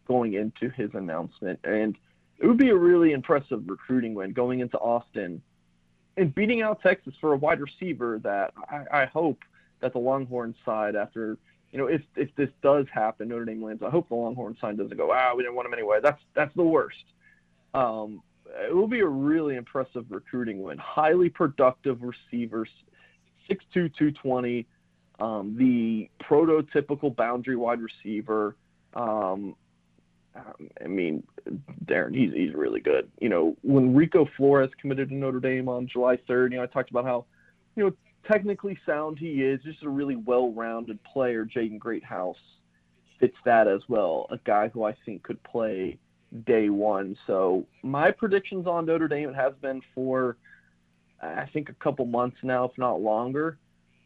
[0.06, 1.96] going into his announcement, and
[2.38, 5.40] it would be a really impressive recruiting win going into Austin
[6.18, 9.38] and beating out Texas for a wide receiver that I, I hope
[9.80, 11.38] that the Longhorn side, after
[11.72, 13.82] you know, if if this does happen, Notre Dame lands.
[13.82, 15.10] I hope the Longhorn sign doesn't go.
[15.12, 15.98] Ah, we didn't want him anyway.
[16.02, 17.04] That's that's the worst.
[17.72, 20.76] Um, it will be a really impressive recruiting win.
[20.76, 22.68] Highly productive receivers,
[23.50, 24.66] 6'2", 220,
[25.20, 28.56] um, the prototypical boundary wide receiver.
[28.94, 29.56] Um,
[30.34, 31.22] I mean,
[31.86, 33.10] Darren, he's he's really good.
[33.20, 36.66] You know, when Rico Flores committed to Notre Dame on July 3rd, you know, I
[36.66, 37.24] talked about how,
[37.76, 37.92] you know,
[38.26, 41.44] technically sound he is, just a really well-rounded player.
[41.44, 42.36] Jaden Greathouse
[43.18, 44.26] fits that as well.
[44.30, 45.98] A guy who I think could play
[46.46, 47.16] day one.
[47.26, 50.36] So my predictions on Notre Dame has been for
[51.20, 53.58] I think a couple months now, if not longer.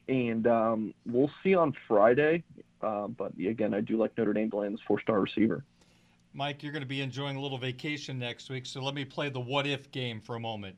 [0.09, 2.45] And um, we'll see on Friday.
[2.83, 5.65] Uh, but again, I do like Notre Dame to land this four-star receiver.
[6.35, 9.31] Mike, you're going to be enjoying a little vacation next week, so let me play
[9.31, 10.77] the what if game for a moment.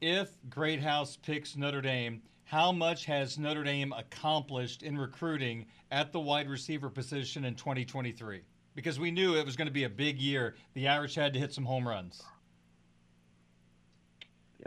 [0.00, 6.20] If Greathouse picks Notre Dame, how much has Notre Dame accomplished in recruiting at the
[6.20, 8.42] wide receiver position in 2023?
[8.74, 10.56] Because we knew it was going to be a big year.
[10.74, 12.22] The Irish had to hit some home runs.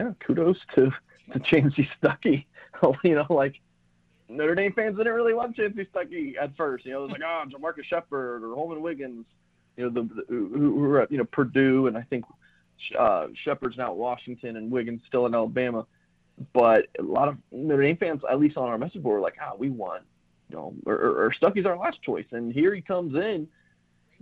[0.00, 0.92] Yeah, kudos to
[1.32, 2.46] to Jamesy Stuckey.
[3.04, 3.60] you know, like
[4.28, 6.84] Notre Dame fans didn't really love Chansi Stuckey at first.
[6.84, 9.24] You know, it was like, oh, JaMarcus Shephard or Holman Wiggins.
[9.76, 12.24] You know, the, the who, who were at you know Purdue, and I think
[12.98, 15.86] uh, Shephard's now at Washington, and Wiggins still in Alabama.
[16.52, 19.36] But a lot of Notre Dame fans, at least on our message board, were like,
[19.42, 20.02] ah, we want,
[20.48, 21.32] you know, or, or,
[21.66, 23.48] our last choice, and here he comes in.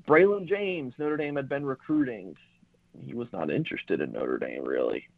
[0.08, 2.36] Braylon James, Notre Dame had been recruiting.
[3.04, 5.08] He was not interested in Notre Dame really.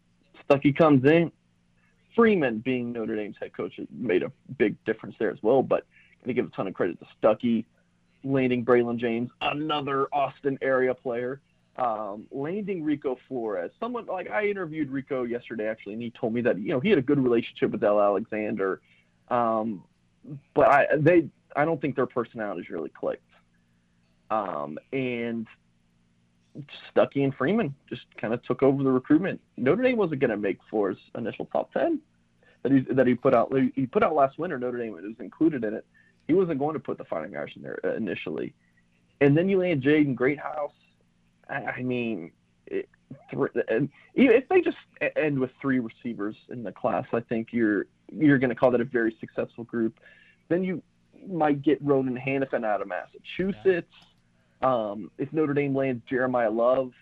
[0.48, 1.30] Stuckey comes in.
[2.16, 5.62] Freeman, being Notre Dame's head coach, made a big difference there as well.
[5.62, 5.84] But
[6.22, 7.64] I to give a ton of credit to Stuckey,
[8.24, 11.40] landing Braylon James, another Austin area player,
[11.78, 13.70] um, landing Rico Flores.
[13.78, 16.90] Someone like I interviewed Rico yesterday actually, and he told me that you know he
[16.90, 18.80] had a good relationship with Del Alexander,
[19.28, 19.84] um,
[20.54, 23.22] but I they I don't think their personalities really clicked.
[24.30, 25.46] Um, and
[26.94, 29.40] Stuckey and Freeman just kind of took over the recruitment.
[29.56, 32.00] Notre Dame wasn't going to make Flores initial top ten
[32.62, 33.52] that he that he put out.
[33.74, 34.58] He put out last winter.
[34.58, 35.86] Notre Dame was included in it.
[36.26, 38.52] He wasn't going to put the Fighting Irish in there uh, initially,
[39.20, 40.72] and then you land Jaden Greathouse.
[41.48, 42.32] I, I mean,
[42.66, 42.88] it,
[43.68, 44.76] and if they just
[45.16, 48.80] end with three receivers in the class, I think you're you're going to call that
[48.80, 49.98] a very successful group.
[50.48, 50.82] Then you
[51.26, 53.92] might get Ronan Hanafin out of Massachusetts.
[54.62, 54.90] Yeah.
[54.90, 56.92] Um, if Notre Dame lands Jeremiyah Love,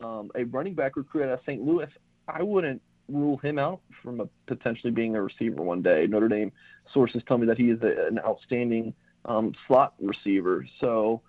[0.00, 1.62] um, a running back recruit out of St.
[1.62, 1.88] Louis,
[2.28, 6.06] I wouldn't rule him out from a, potentially being a receiver one day.
[6.06, 6.52] Notre Dame
[6.92, 8.94] sources tell me that he is a, an outstanding
[9.24, 10.66] um, slot receiver.
[10.80, 11.22] So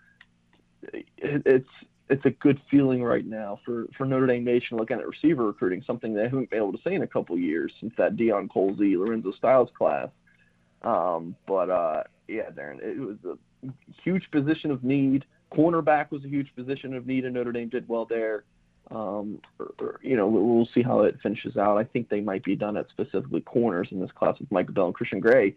[0.93, 1.69] it, it's
[2.11, 5.81] it's a good feeling right now for, for Notre Dame Nation looking at receiver recruiting,
[5.87, 8.97] something they haven't been able to say in a couple years since that Deion Colzie,
[8.97, 10.09] Lorenzo Styles class.
[10.81, 13.69] Um, but uh, yeah, Darren, it was a
[14.03, 15.23] huge position of need.
[15.53, 18.43] Cornerback was a huge position of need, and Notre Dame did well there.
[18.89, 21.77] Um, or, or, you know, we'll see how it finishes out.
[21.77, 24.85] I think they might be done at specifically corners in this class with Michael Bell
[24.87, 25.55] and Christian Gray.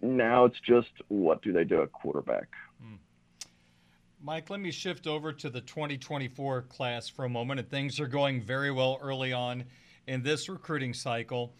[0.00, 2.48] Now it's just what do they do at quarterback?
[4.24, 8.06] Mike, let me shift over to the 2024 class for a moment, and things are
[8.06, 9.64] going very well early on
[10.06, 11.52] in this recruiting cycle.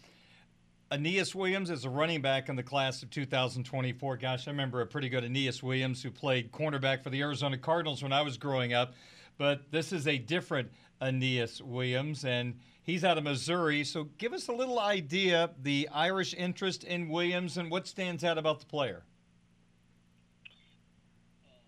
[0.89, 4.15] Aeneas Williams is a running back in the class of 2024.
[4.15, 8.01] Gosh, I remember a pretty good Aeneas Williams who played cornerback for the Arizona Cardinals
[8.01, 8.93] when I was growing up.
[9.37, 13.83] But this is a different Aeneas Williams, and he's out of Missouri.
[13.83, 18.37] So give us a little idea the Irish interest in Williams and what stands out
[18.37, 19.03] about the player.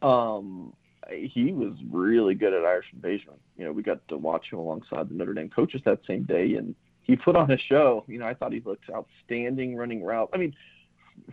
[0.02, 0.74] Um,
[1.10, 3.34] he was really good at Irish Invasion.
[3.58, 6.56] You know, we got to watch him alongside the Notre Dame coaches that same day,
[6.56, 8.04] and he put on a show.
[8.08, 10.32] You know, I thought he looked outstanding running routes.
[10.34, 10.56] I mean,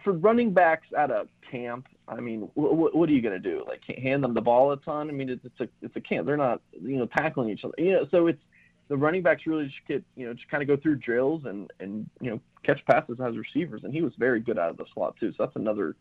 [0.05, 3.64] for running backs at a camp, I mean, what, what are you going to do?
[3.66, 5.09] Like hand them the ball a ton?
[5.09, 6.27] I mean, it's, it's a it's a camp.
[6.27, 7.75] They're not you know tackling each other.
[7.79, 8.43] You know, so it's
[8.89, 11.70] the running backs really just get you know just kind of go through drills and
[11.81, 14.85] and you know catch passes as receivers, and he was very good out of the
[14.93, 15.31] slot too.
[15.33, 15.97] So that's another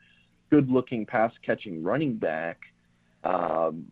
[0.49, 2.59] good looking pass catching running back.
[3.23, 3.87] Um,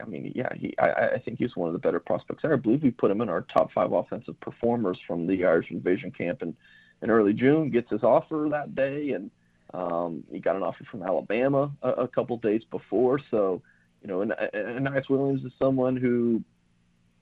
[0.00, 2.52] I mean, yeah, he, I, I think he's one of the better prospects there.
[2.52, 6.10] I believe we put him in our top five offensive performers from the Irish Invasion
[6.10, 6.54] camp in,
[7.02, 7.70] in early June.
[7.70, 9.30] Gets his offer that day, and
[9.74, 13.20] um, he got an offer from Alabama a, a couple days before.
[13.30, 13.62] So,
[14.02, 16.42] you know, and, and Aeneas Williams is someone who,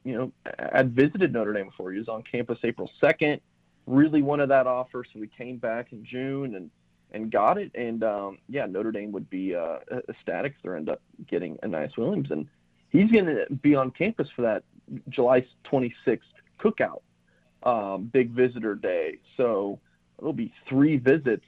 [0.04, 1.92] you know, had visited Notre Dame before.
[1.92, 3.40] He was on campus April 2nd,
[3.86, 6.70] really wanted that offer, so he came back in June and
[7.12, 7.72] and got it.
[7.74, 9.78] And um, yeah, Notre Dame would be uh,
[10.08, 12.30] ecstatic if they end up getting Aeneas Williams.
[12.30, 12.46] And
[12.90, 14.64] he's going to be on campus for that
[15.08, 16.20] July 26th
[16.60, 17.02] cookout,
[17.62, 19.18] um, big visitor day.
[19.36, 19.78] So
[20.18, 21.44] it'll be three visits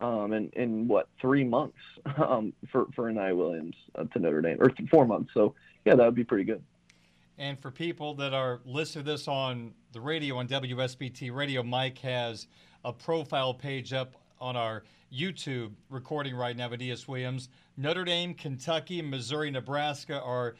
[0.00, 1.78] um, in, in what three months
[2.16, 5.30] um, for for Williams uh, to Notre Dame, or four months.
[5.34, 6.62] So yeah, that would be pretty good.
[7.38, 11.98] And for people that are listening to this on the radio on WSBT Radio, Mike
[11.98, 12.46] has
[12.84, 16.68] a profile page up on our YouTube recording right now.
[16.70, 20.56] Aeneas Williams, Notre Dame, Kentucky, Missouri, Nebraska are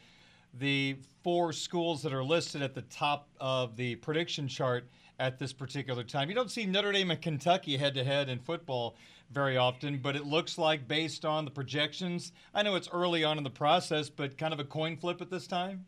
[0.53, 4.87] the four schools that are listed at the top of the prediction chart
[5.19, 6.29] at this particular time.
[6.29, 8.95] You don't see Notre Dame and Kentucky head to head in football
[9.31, 13.37] very often, but it looks like based on the projections, I know it's early on
[13.37, 15.85] in the process, but kind of a coin flip at this time.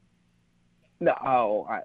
[0.99, 1.81] No, I,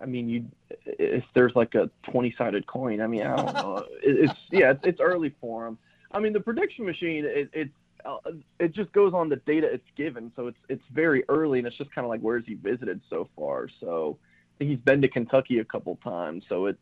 [0.00, 0.44] I mean, you
[0.86, 3.84] if there's like a 20-sided coin, I mean, I don't know.
[4.02, 5.78] it's yeah, it's, it's early for them.
[6.12, 7.72] I mean, the prediction machine, it, it's
[8.04, 8.18] uh,
[8.60, 11.76] it just goes on the data it's given, so it's it's very early, and it's
[11.76, 13.68] just kind of like where's he visited so far.
[13.80, 14.18] So
[14.58, 16.78] he's been to Kentucky a couple times, so it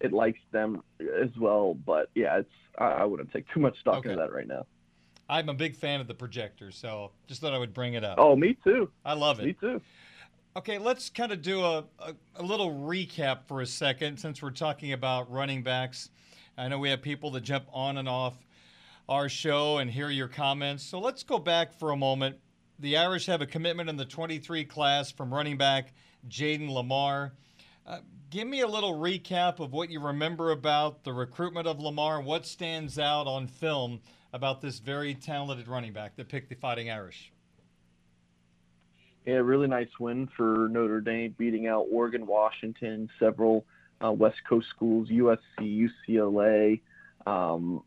[0.00, 1.74] it likes them as well.
[1.74, 4.10] But yeah, it's I, I wouldn't take too much stock okay.
[4.10, 4.66] into that right now.
[5.30, 8.16] I'm a big fan of the projector, so just thought I would bring it up.
[8.18, 8.90] Oh, me too.
[9.04, 9.46] I love it.
[9.46, 9.80] Me too.
[10.58, 14.50] Okay, let's kind of do a, a, a, little recap for a second since we're
[14.50, 16.10] talking about running backs
[16.56, 18.34] I know we have people that jump on and off
[19.08, 20.82] our show and hear your comments.
[20.82, 22.38] So let's go back for a moment.
[22.80, 25.92] The Irish have a commitment in the 23 class from running back
[26.28, 27.30] Jayden Limar.
[27.86, 28.00] Uh,
[28.30, 32.20] give me a little recap of what you remember about the recruitment of Limar.
[32.20, 34.00] What stands out on film
[34.32, 37.30] about this very talented running back that picked the Fighting Irish?
[39.28, 43.66] Yeah, really nice win for Notre Dame, beating out Oregon, Washington, several
[44.02, 46.80] uh, West Coast schools, USC, UCLA.
[47.26, 47.82] Um,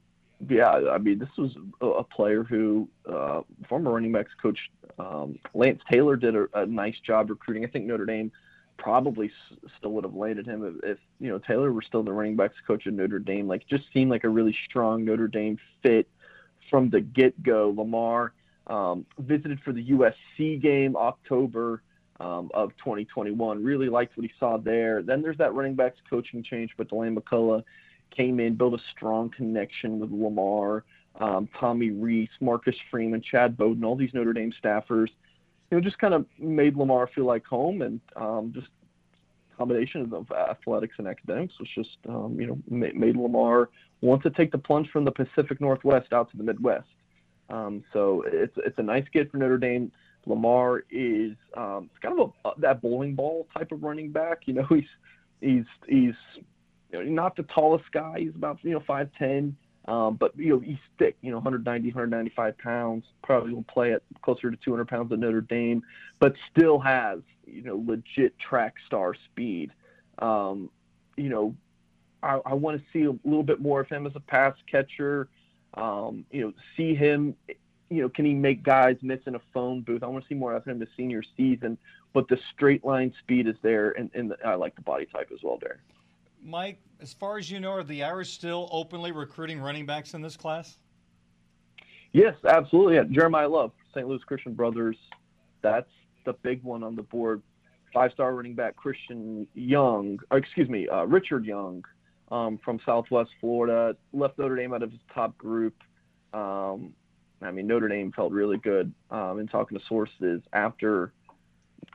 [0.47, 4.59] yeah, I mean, this was a, a player who uh, former running backs coach
[4.99, 7.65] um, Lance Taylor did a, a, nice job recruiting.
[7.65, 8.31] I think Notre Dame
[8.77, 12.13] probably s- still would have landed him if, if, you know Taylor were still the
[12.13, 13.47] running backs coach at Notre Dame.
[13.47, 16.07] Like, just seemed like a really strong Notre Dame fit
[16.69, 17.73] from the get go.
[17.73, 18.29] Limar
[18.71, 21.83] um, visited for the USC game October
[22.19, 23.63] um, of 2021.
[23.63, 25.03] Really liked what he saw there.
[25.03, 27.63] Then there's that running backs coaching change, but Deland McCullough
[28.15, 30.83] came in, built a strong connection with Limar,
[31.19, 35.09] um, Tommy Rees, Marcus Freeman, Chad Bowden, all these Notre Dame staffers.
[35.69, 38.67] You know, just kind of made Limar feel like home, and um, just
[39.57, 43.67] combination of athletics and academics was just um, you know made Limar
[44.01, 46.87] want to take the plunge from the Pacific Northwest out to the Midwest.
[47.51, 49.91] Um, so it's it's a nice kid for Notre Dame.
[50.27, 54.43] Limar is um, kind of a, that bowling ball type of running back.
[54.45, 54.85] You know, he's
[55.41, 56.15] he's he's
[56.91, 58.15] you know, not the tallest guy.
[58.19, 59.55] He's about you know five ten,
[59.87, 61.17] um, but you know he's thick.
[61.21, 63.05] You know, 190, 195 pounds.
[63.23, 65.83] Probably will play at closer to 200 pounds at Notre Dame,
[66.19, 69.71] but still has you know legit track star speed.
[70.19, 70.69] Um,
[71.17, 71.55] you know,
[72.23, 75.27] I, I want to see a little bit more of him as a pass catcher.
[75.75, 77.35] Um, you know, see him.
[77.89, 80.01] You know, can he make guys miss in a phone booth?
[80.01, 81.77] I want to see more of him this senior season.
[82.13, 85.29] But the straight line speed is there, and, and the, I like the body type
[85.33, 85.79] as well, Darren.
[86.43, 90.21] Mike, as far as you know, are the Irish still openly recruiting running backs in
[90.21, 90.77] this class?
[92.13, 92.95] Yes, absolutely.
[92.95, 93.03] Yeah.
[93.03, 94.07] Jeremiyah Love, St.
[94.07, 94.97] Louis Christian Brothers.
[95.61, 95.89] That's
[96.25, 97.41] the big one on the board.
[97.93, 101.83] Five-star running back Christian Young, or excuse me, uh, Richard Young
[102.31, 103.95] um, from Southwest Florida.
[104.13, 105.75] Left Notre Dame out of his top group.
[106.33, 106.93] Um,
[107.41, 111.11] I mean, Notre Dame felt really good um, in talking to sources after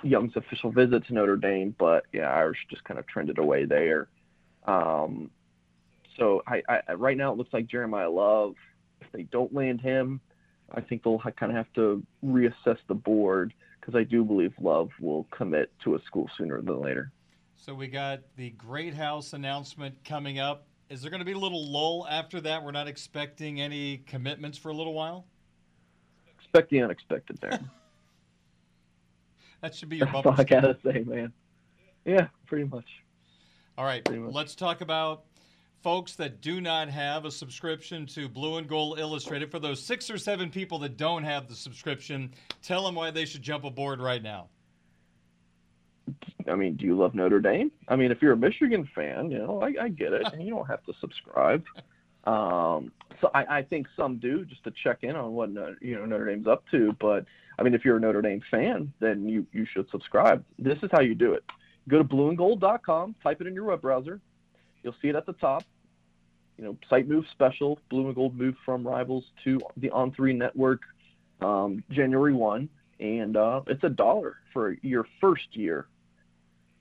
[0.02, 4.08] Young's official visit to Notre Dame, but yeah, Irish just kind of trended away there.
[4.66, 5.30] Um,
[6.18, 8.54] so I, I, right now it looks like Jeremiyah Love.
[9.00, 10.20] If they don't land him,
[10.74, 14.90] I think they'll kind of have to reassess the board because I do believe Love
[15.00, 17.12] will commit to a school sooner than later.
[17.56, 20.66] So we got the Greathouse announcement coming up.
[20.88, 22.62] Is there going to be a little lull after that?
[22.62, 25.26] We're not expecting any commitments for a little while.
[26.38, 27.58] Expect the unexpected, there.
[29.62, 31.32] that should be your That's all I gotta say, man.
[32.04, 32.86] Yeah, pretty much.
[33.76, 35.24] All right, let's talk about
[35.82, 39.50] folks that do not have a subscription to Blue and Gold Illustrated.
[39.50, 42.32] For those six or seven people that don't have the subscription,
[42.62, 44.48] tell them why they should jump aboard right now.
[46.48, 47.70] I mean, do you love Notre Dame?
[47.88, 50.26] I mean, if you're a Michigan fan, you know, I, I get it.
[50.32, 51.64] and you don't have to subscribe.
[52.24, 52.90] Um,
[53.20, 55.50] so I, I think some do just to check in on what
[55.80, 56.94] you know Notre Dame's up to.
[57.00, 57.24] But
[57.58, 60.44] I mean, if you're a Notre Dame fan, then you you should subscribe.
[60.58, 61.44] This is how you do it.
[61.88, 64.20] Go to blueandgold.com, type it in your web browser.
[64.82, 65.62] You'll see it at the top.
[66.58, 67.78] You know, site move special.
[67.90, 70.80] Blue and Gold moved from Rivals to the On Three network
[71.40, 75.86] um, January one, and uh, it's a dollar for your first year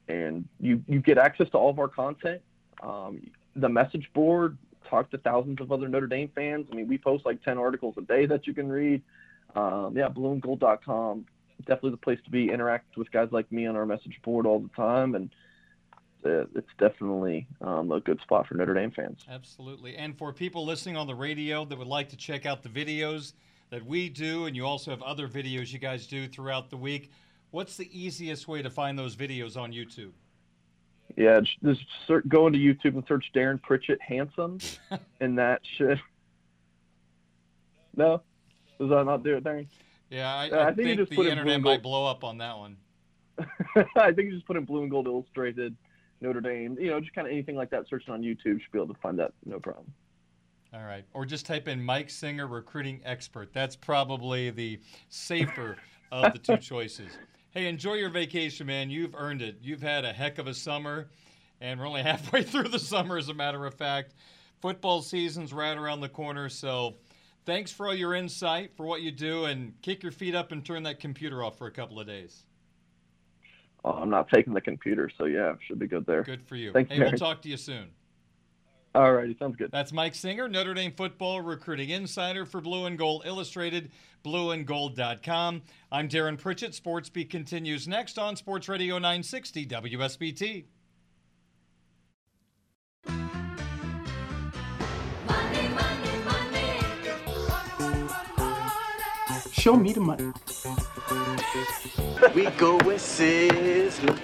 [0.07, 2.41] and you you get access to all of our content.
[2.81, 4.57] Um, the message board,
[4.89, 6.67] talk to thousands of other Notre Dame fans.
[6.71, 9.01] I mean, we post like 10 articles a day that you can read.
[9.55, 11.25] Um, yeah, blueandgold.com,
[11.59, 12.51] definitely the place to be.
[12.51, 15.29] Interact with guys like me on our message board all the time, and
[16.25, 19.21] uh, it's definitely um, a good spot for Notre Dame fans.
[19.29, 19.95] Absolutely.
[19.95, 23.33] And for people listening on the radio that would like to check out the videos
[23.69, 27.11] that we do, and you also have other videos you guys do throughout the week,
[27.55, 30.11] what's the easiest way to find those videos on YouTube?
[31.15, 34.59] Yeah, just search, go into YouTube and search Darren Pritchett handsome,
[35.21, 36.01] and that should.
[37.95, 38.21] No,
[38.77, 39.67] does that not do it, Darren?
[40.09, 42.39] Yeah, I, Uh, I, I think think, the in internet Blue might blow up on
[42.39, 42.75] that one.
[43.95, 45.75] I think you just put in Blue and Gold Illustrated,
[46.19, 46.77] Notre Dame.
[46.77, 47.87] You know, just kind of anything like that.
[47.89, 49.85] Searching on YouTube, should be able to find that, no problem.
[50.73, 51.05] All right.
[51.13, 53.53] Or just type in Mike Singer recruiting expert.
[53.53, 55.77] That's probably the safer
[56.11, 57.17] of the two choices.
[57.55, 58.89] Hey, enjoy your vacation, man.
[58.89, 59.59] You've earned it.
[59.61, 61.07] You've had a heck of a summer,
[61.61, 64.13] and we're only halfway through the summer, as a matter of fact.
[64.59, 66.95] Football season's right around the corner, so
[67.45, 70.65] thanks for all your insight, for what you do, and kick your feet up and
[70.65, 72.43] turn that computer off for a couple of days.
[73.85, 76.23] Oh, I'm not taking the computer, so yeah, should be good there.
[76.23, 76.73] Good for you.
[76.73, 77.85] Thanks, hey, we'll talk to you soon.
[78.95, 79.71] All righty, sounds good.
[79.73, 83.91] That's Mike Singer, Notre Dame football recruiting insider for Blue and Gold Illustrated,
[84.23, 85.63] blueandgold.com.
[85.91, 86.73] I'm Darren Pritchett.
[86.73, 90.63] Sports Beat continues next on Sports Radio 960 WSBT.
[99.51, 100.31] Show me the money.
[102.33, 104.15] We go with Sizzler.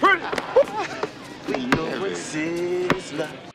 [1.49, 3.50] We go with Sizzler.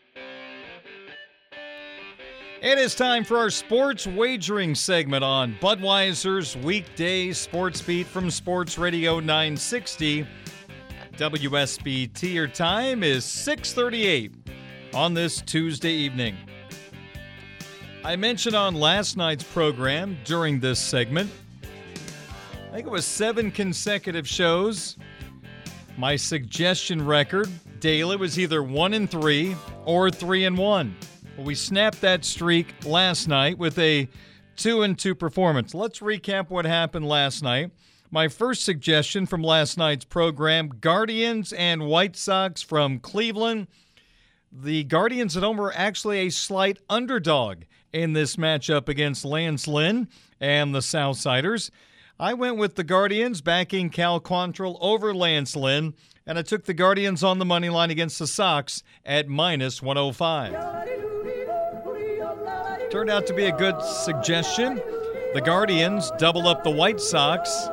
[2.63, 8.79] It is time for our sports wagering segment on Budweiser's weekday sports beat from Sports
[8.79, 10.27] Radio 960.
[11.19, 12.33] WSBT.
[12.33, 14.33] Your time is 6:38
[14.95, 16.35] on this Tuesday evening.
[18.03, 21.31] I mentioned on last night's program during this segment,
[22.71, 24.97] I think it was seven consecutive shows.
[25.99, 27.51] My suggestion record
[27.81, 29.55] daily was either one and three
[29.85, 30.97] or three and one.
[31.37, 34.09] Well, we snapped that streak last night with a
[34.57, 35.74] two and two performance.
[35.74, 37.72] Let's recap what happened last night.
[38.11, 43.66] My first suggestion from last night's program Guardians and White Sox from Cleveland.
[44.51, 50.09] The Guardians at home were actually a slight underdog in this matchup against Lance Lynn
[50.41, 51.70] and the Southsiders.
[52.18, 55.93] I went with the Guardians backing Cal Quantrill over Lance Lynn,
[56.27, 60.53] and I took the Guardians on the money line against the Sox at minus 105.
[62.91, 64.81] Turned out to be a good suggestion.
[65.35, 67.68] The Guardians double up the White Sox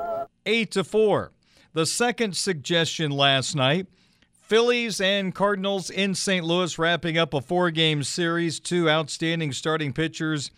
[0.46, 1.32] 8 to 4.
[1.74, 3.88] The second suggestion last night
[4.42, 6.46] Phillies and Cardinals in St.
[6.46, 8.60] Louis wrapping up a four game series.
[8.60, 10.52] Two outstanding starting pitchers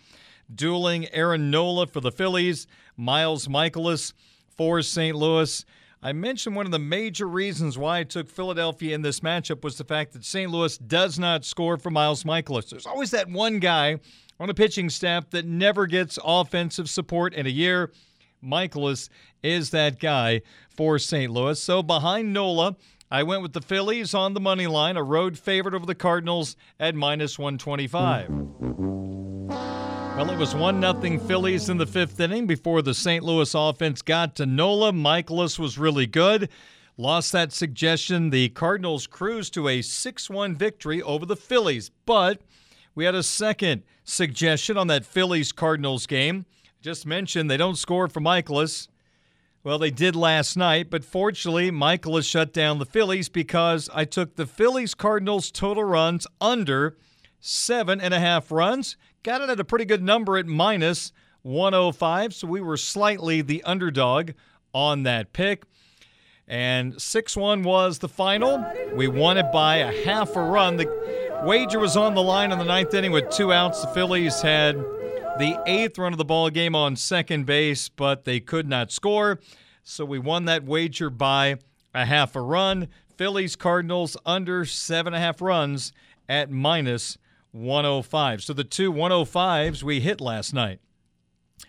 [0.54, 2.66] dueling Aaron Nola for the Phillies,
[2.96, 4.12] Miles Mikolas
[4.56, 5.16] for St.
[5.16, 5.64] Louis.
[6.02, 9.78] I mentioned one of the major reasons why I took Philadelphia in this matchup was
[9.78, 10.50] the fact that St.
[10.50, 12.68] Louis does not score for Miles Mikolas.
[12.68, 13.98] There's always that one guy
[14.38, 17.92] on a pitching staff that never gets offensive support in a year.
[18.44, 19.08] Mikolas
[19.42, 21.32] is that guy for St.
[21.32, 21.60] Louis.
[21.60, 22.76] So behind Nola,
[23.10, 26.56] I went with the Phillies on the money line, a road favorite over the Cardinals
[26.78, 29.25] at minus 125.
[30.16, 33.22] Well, it was 1 0 Phillies in the fifth inning before the St.
[33.22, 34.90] Louis offense got to Nola.
[34.90, 36.48] Mikolas was really good.
[36.96, 38.30] Lost that suggestion.
[38.30, 41.90] The Cardinals cruised to a 6 1 victory over the Phillies.
[42.06, 42.40] But
[42.94, 46.46] we had a second suggestion on that Phillies Cardinals game.
[46.80, 48.88] Just mentioned they don't score for Mikolas.
[49.64, 54.36] Well, they did last night, but fortunately, Mikolas shut down the Phillies because I took
[54.36, 56.96] the Phillies Cardinals total runs under
[57.38, 58.96] seven and a half runs.
[59.26, 61.10] Got it at a pretty good number at minus
[61.42, 64.30] 105, so we were slightly the underdog
[64.72, 65.64] on that pick.
[66.46, 68.64] And 6 1 was the final.
[68.94, 70.76] We won it by a half a run.
[70.76, 73.80] The wager was on the line in the ninth inning with two outs.
[73.80, 78.38] The Phillies had the eighth run of the ball game on second base, but they
[78.38, 79.40] could not score.
[79.82, 81.56] So we won that wager by
[81.92, 82.86] a half a run.
[83.16, 85.92] Phillies Cardinals under seven and a half runs
[86.28, 87.18] at minus
[87.56, 88.42] 105.
[88.42, 90.80] So the two 105s we hit last night.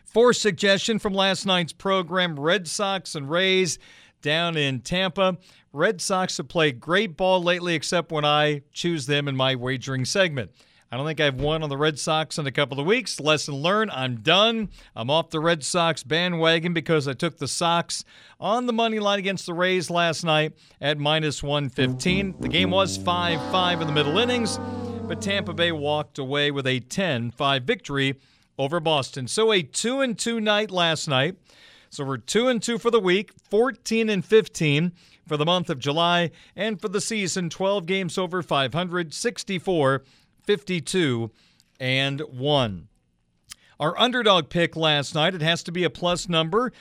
[0.05, 3.79] Fourth suggestion from last night's program Red Sox and Rays
[4.21, 5.37] down in Tampa.
[5.71, 10.05] Red Sox have played great ball lately, except when I choose them in my wagering
[10.05, 10.51] segment.
[10.91, 13.19] I don't think I've won on the Red Sox in a couple of weeks.
[13.19, 13.91] Lesson learned.
[13.91, 14.69] I'm done.
[14.95, 18.05] I'm off the Red Sox bandwagon because I took the Sox
[18.39, 22.35] on the money line against the Rays last night at minus 115.
[22.39, 24.57] The game was 5 5 in the middle innings,
[25.07, 28.15] but Tampa Bay walked away with a 10 5 victory
[28.57, 29.27] over Boston.
[29.27, 31.37] So a 2 and 2 night last night.
[31.89, 34.91] So we're 2 and 2 for the week, 14 and 15
[35.25, 40.03] for the month of July, and for the season, 12 games over 500, 64
[40.43, 41.31] 52
[41.79, 42.87] and 1.
[43.79, 46.73] Our underdog pick last night, it has to be a plus number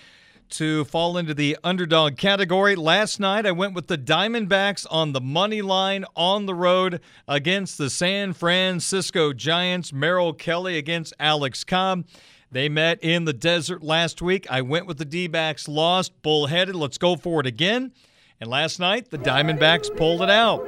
[0.51, 2.77] to fall into the underdog category.
[2.77, 7.79] Last night, I went with the Diamondbacks on the money line on the road against
[7.79, 9.93] the San Francisco Giants.
[9.93, 12.07] Merrill Kelly against Alex Cobb.
[12.51, 14.47] They met in the desert last week.
[14.51, 16.75] I went with the D backs, lost, bullheaded.
[16.75, 17.93] Let's go for it again.
[18.41, 20.65] And last night, the Diamondbacks pulled it out.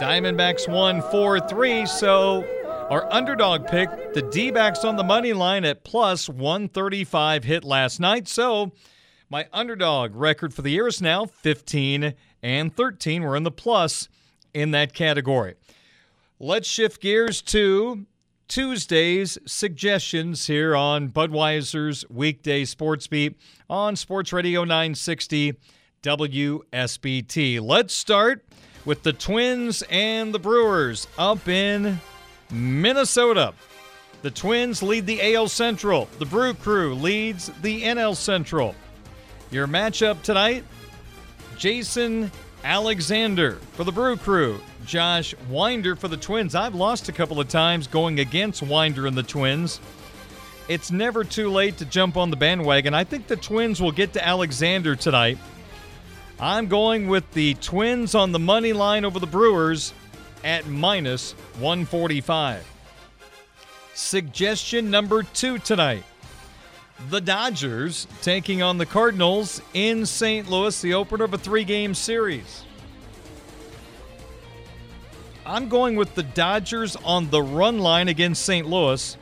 [0.00, 2.46] Diamondbacks won 4 3, so
[2.90, 8.00] our underdog pick, the D backs on the money line at plus 135 hit last
[8.00, 8.28] night.
[8.28, 8.72] So
[9.32, 13.22] my underdog record for the year is now 15 and 13.
[13.22, 14.10] We're in the plus
[14.52, 15.54] in that category.
[16.38, 18.04] Let's shift gears to
[18.46, 23.38] Tuesday's suggestions here on Budweiser's weekday sports beat
[23.70, 25.54] on Sports Radio 960
[26.02, 27.60] WSBT.
[27.62, 28.44] Let's start
[28.84, 31.98] with the Twins and the Brewers up in
[32.50, 33.54] Minnesota.
[34.20, 36.06] The Twins lead the AL Central.
[36.18, 38.74] The Brew Crew leads the NL Central.
[39.52, 40.64] Your matchup tonight
[41.58, 42.32] Jason
[42.64, 44.58] Alexander for the Brew Crew.
[44.86, 46.54] Josh Winder for the Twins.
[46.54, 49.78] I've lost a couple of times going against Winder and the Twins.
[50.68, 52.94] It's never too late to jump on the bandwagon.
[52.94, 55.36] I think the Twins will get to Alexander tonight.
[56.40, 59.92] I'm going with the Twins on the money line over the Brewers
[60.42, 62.66] at minus 145.
[63.92, 66.04] Suggestion number two tonight.
[67.10, 70.48] The Dodgers taking on the Cardinals in St.
[70.48, 72.64] Louis, the opener of a three game series.
[75.44, 78.66] I'm going with the Dodgers on the run line against St.
[78.66, 79.16] Louis.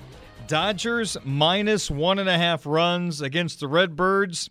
[0.46, 4.50] Dodgers minus one and a half runs against the Redbirds,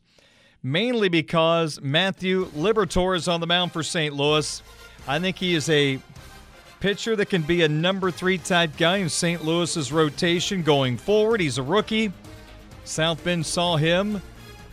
[0.64, 4.14] mainly because Matthew Liberatore is on the mound for St.
[4.16, 4.62] Louis.
[5.08, 6.00] I think he is a
[6.80, 9.44] pitcher that can be a number three type guy in St.
[9.44, 11.42] Louis's rotation going forward.
[11.42, 12.12] He's a rookie.
[12.90, 14.20] South Bend saw him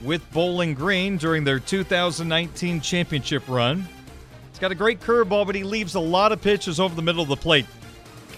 [0.01, 3.87] with Bowling Green during their 2019 championship run.
[4.51, 7.23] He's got a great curveball, but he leaves a lot of pitches over the middle
[7.23, 7.67] of the plate.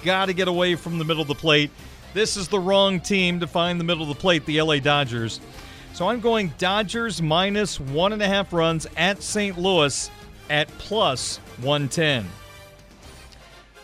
[0.03, 1.71] Got to get away from the middle of the plate.
[2.13, 5.41] This is the wrong team to find the middle of the plate, the LA Dodgers.
[5.93, 9.57] So I'm going Dodgers minus one and a half runs at St.
[9.57, 10.11] Louis
[10.51, 12.27] at plus 110.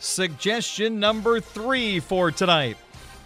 [0.01, 2.77] Suggestion number three for tonight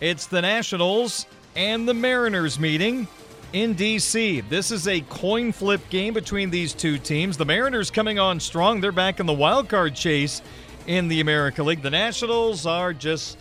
[0.00, 1.26] it's the Nationals
[1.58, 3.08] and the Mariners meeting
[3.52, 4.42] in D.C.
[4.42, 7.36] This is a coin flip game between these two teams.
[7.36, 8.80] The Mariners coming on strong.
[8.80, 10.40] They're back in the wild card chase
[10.86, 11.82] in the America League.
[11.82, 13.38] The Nationals are just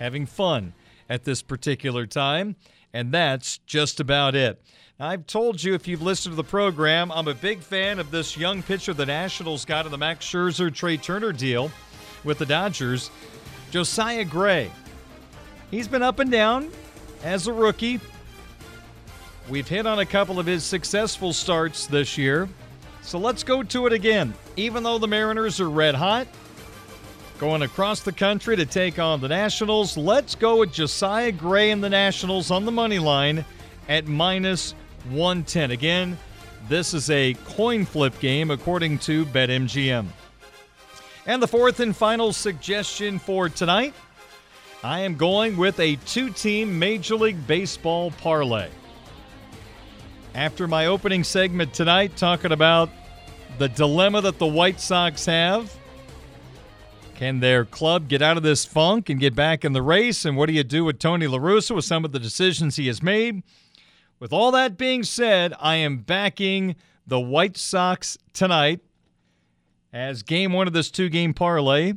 [0.00, 0.72] having fun
[1.08, 2.56] at this particular time,
[2.92, 4.60] and that's just about it.
[4.98, 8.36] I've told you if you've listened to the program, I'm a big fan of this
[8.36, 11.70] young pitcher the Nationals got in the Max Scherzer Trea Turner deal
[12.24, 13.12] with the Dodgers,
[13.70, 14.72] Josiah Gray.
[15.70, 16.72] He's been up and down
[17.24, 17.98] as a rookie.
[19.48, 22.48] We've hit on a couple of his successful starts this year.
[23.02, 24.34] So let's go to it again.
[24.56, 26.28] Even though the Mariners are red hot,
[27.38, 31.82] going across the country to take on the Nationals, let's go with Josiah Gray and
[31.82, 33.44] the Nationals on the money line
[33.88, 34.72] at minus
[35.10, 35.70] 110.
[35.70, 36.18] Again,
[36.68, 40.06] this is a coin flip game according to BetMGM.
[41.26, 43.94] And the fourth and final suggestion for tonight
[44.84, 48.68] I am going with a two team Major League Baseball parlay.
[50.34, 52.90] After my opening segment tonight, talking about
[53.56, 55.74] the dilemma that the White Sox have.
[57.14, 60.26] Can their club get out of this funk and get back in the race?
[60.26, 62.86] And what do you do with Tony La Russa with some of the decisions he
[62.88, 63.42] has made?
[64.20, 68.80] With all that being said, I am backing the White Sox tonight
[69.94, 71.94] as game one of this two game parlay.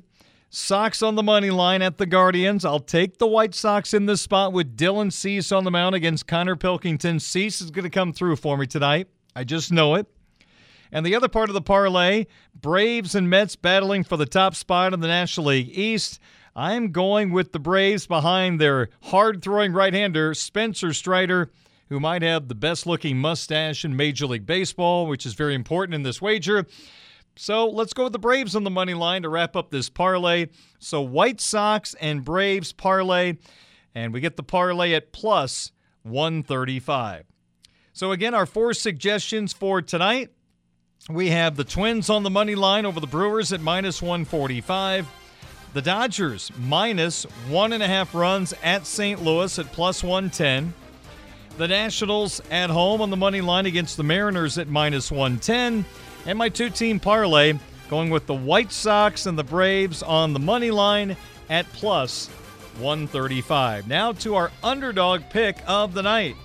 [0.49, 2.63] Sox on the money line at the Guardians.
[2.63, 6.25] I'll take the White Sox in this spot with Dylan Cease on the mound against
[6.25, 7.19] Konnor Pilkington.
[7.19, 9.09] Cease is going to come through for me tonight.
[9.35, 10.07] I just know it.
[10.89, 14.93] And the other part of the parlay, Braves and Mets battling for the top spot
[14.93, 16.17] in the National League East.
[16.55, 21.51] I'm going with the Braves behind their hard throwing right hander, Spencer Strider,
[21.89, 25.93] who might have the best looking mustache in Major League Baseball, which is very important
[25.93, 26.65] in this wager.
[27.37, 30.47] So let's go with the Braves on the money line to wrap up this parlay.
[30.79, 33.33] So White Sox and Braves parlay,
[33.93, 35.71] and we get the parlay at plus
[36.03, 37.25] 135.
[37.93, 40.31] So again, our four suggestions for tonight.
[41.09, 45.07] We have the Twins on the money line over the Brewers at minus 145.
[45.73, 49.21] The Dodgers minus one and a half runs at St.
[49.21, 50.73] Louis at plus 110.
[51.57, 55.85] The Nationals at home on the money line against the Mariners at minus 110.
[56.27, 57.53] And my two team parlay
[57.89, 61.15] going with the White Sox and the Braves on the money line
[61.49, 62.27] at plus
[62.79, 63.87] 135.
[63.87, 66.35] Now to our underdog pick of the night.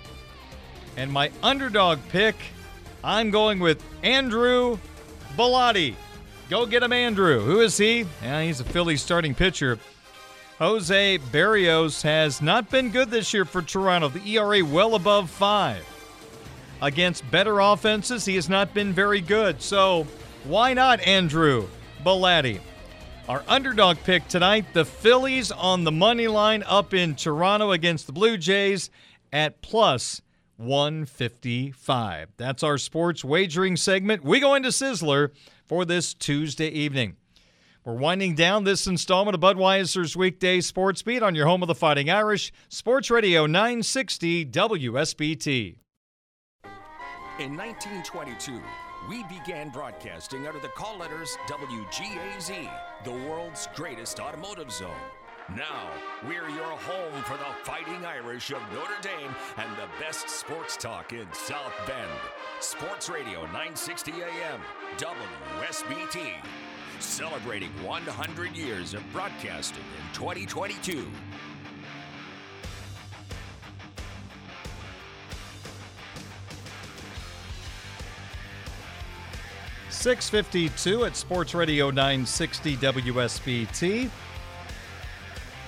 [0.97, 2.37] And my underdog pick,
[3.03, 4.79] I'm going with Andrew
[5.37, 5.97] Bellatti.
[6.49, 7.41] Go get him, Andrew.
[7.41, 8.07] Who is he?
[8.23, 9.81] Yeah, he's a Philly starting pitcher.
[10.59, 14.11] Jose Berrios has not been good this year for Toronto.
[14.11, 15.85] The ERA well above five.
[16.83, 19.63] Against better offenses, he has not been very good.
[19.63, 20.05] So
[20.43, 21.69] why not Andrew
[22.05, 22.59] Bellatti?
[23.29, 28.13] Our underdog pick tonight, the Phillies on the money line up in Toronto against the
[28.13, 28.91] Blue Jays
[29.33, 30.23] at plus
[30.57, 32.31] 155.
[32.37, 34.25] That's our sports wagering segment.
[34.25, 35.31] We go into Sizzler
[35.65, 37.15] for this Tuesday evening.
[37.85, 41.77] We're winding down this installment of Budweiser's Weekday Sports Beat on your home of the
[41.77, 45.77] Fighting Irish, Sports Radio 960 WSBT.
[47.43, 48.63] In 1922,
[49.09, 52.71] we began broadcasting under the call letters WGAZ,
[53.03, 54.95] the world's greatest automotive zone.
[55.57, 55.91] Now,
[56.25, 61.13] we're your home for the Fighting Irish of Notre Dame and the best sports talk
[61.13, 62.09] in South Bend.
[62.61, 64.61] Sports Radio 960 AM,
[64.97, 66.35] WSBT.
[67.01, 71.11] Celebrating 100 years of broadcasting in 2022.
[80.03, 84.11] 652 at Sports Radio 960 WSBT.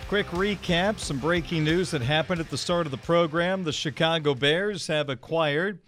[0.08, 3.62] Quick recap some breaking news that happened at the start of the program.
[3.62, 5.78] The Chicago Bears have acquired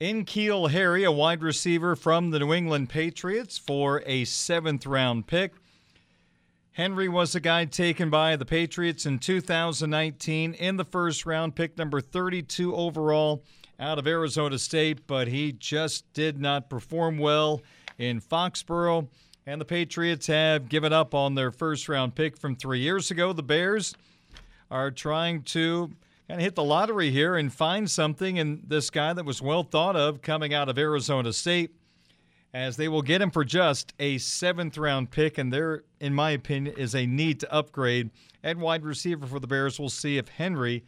[0.00, 5.52] N'Keal Harry, a wide receiver from the New England Patriots, for a seventh round pick.
[6.72, 11.78] Henry was a guy taken by the Patriots in 2019 in the first round, pick
[11.78, 13.44] number 32 overall
[13.78, 17.60] out of Arizona State, but he just did not perform well
[17.98, 19.08] in Foxborough.
[19.46, 23.32] And the Patriots have given up on their first round pick from three years ago.
[23.32, 23.94] The Bears
[24.70, 25.90] are trying to
[26.26, 29.62] kind of hit the lottery here and find something in this guy that was well
[29.62, 31.70] thought of coming out of Arizona State,
[32.52, 35.38] as they will get him for just a seventh round pick.
[35.38, 38.10] And there, in my opinion, is a need to upgrade
[38.42, 39.78] at wide receiver for the Bears.
[39.78, 40.82] We'll see if Henry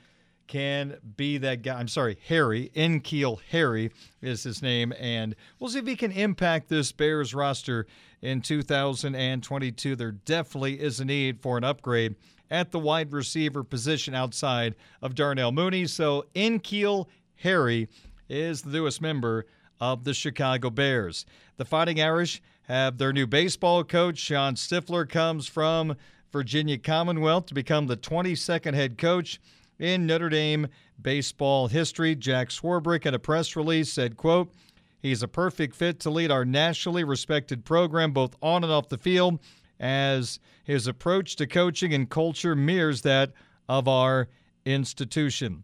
[0.48, 1.78] can be that guy.
[1.78, 4.92] I'm sorry, Harry, N'Keal Harry is his name.
[4.98, 7.86] And we'll see if he can impact this Bears roster
[8.22, 9.94] in 2022.
[9.94, 12.16] There definitely is a need for an upgrade
[12.50, 15.86] at the wide receiver position outside of Darnell Mooney.
[15.86, 17.06] So N'Keal
[17.36, 17.88] Harry
[18.28, 19.46] is the newest member
[19.80, 21.24] of the Chicago Bears.
[21.56, 24.18] The Fighting Irish have their new baseball coach.
[24.18, 25.96] Shawn Stiffler comes from
[26.32, 29.40] Virginia Commonwealth to become the 22nd head coach
[29.78, 30.68] in Notre Dame
[31.00, 32.14] baseball history.
[32.14, 34.52] Jack Swarbrick in a press release said, quote,
[35.00, 38.98] He's a perfect fit to lead our nationally respected program both on and off the
[38.98, 39.38] field
[39.78, 43.32] as his approach to coaching and culture mirrors that
[43.68, 44.28] of our
[44.64, 45.62] institution.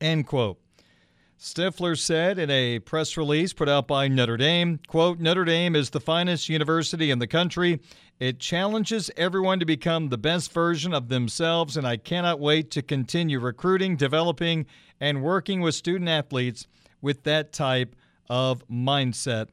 [0.00, 0.58] End quote.
[1.42, 5.88] Stiffler said in a press release put out by Notre Dame, quote, Notre Dame is
[5.88, 7.80] the finest university in the country.
[8.18, 12.82] It challenges everyone to become the best version of themselves, and I cannot wait to
[12.82, 14.66] continue recruiting, developing,
[15.00, 16.66] and working with student athletes
[17.00, 17.96] with that type
[18.28, 19.48] of mindset.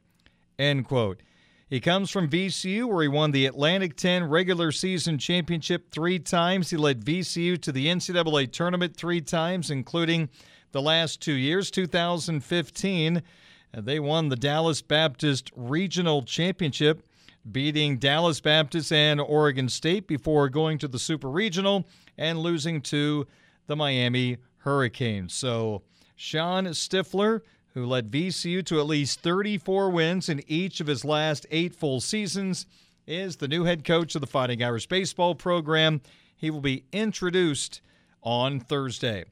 [0.60, 1.22] End quote.
[1.70, 6.70] He comes from VCU, where he won the Atlantic 10 regular season championship three times.
[6.70, 10.28] He led VCU to the NCAA tournament three times, including
[10.72, 11.72] the last two years.
[11.72, 17.04] 2015, uh, they won the Dallas Baptist Regional Championship,
[17.52, 21.88] beating Dallas Baptist and Oregon State before going to the Super Regional
[22.18, 23.28] and losing to
[23.68, 25.34] the Miami Hurricanes.
[25.34, 25.84] So,
[26.16, 27.44] Shawn Stiffler
[27.78, 32.02] who led VCU to at least 34 wins in each of his last eight full
[32.02, 32.66] seasons,
[33.06, 36.02] is the new head coach of the Fighting Irish baseball program.
[36.36, 37.82] He will be introduced
[38.24, 39.26] on Thursday.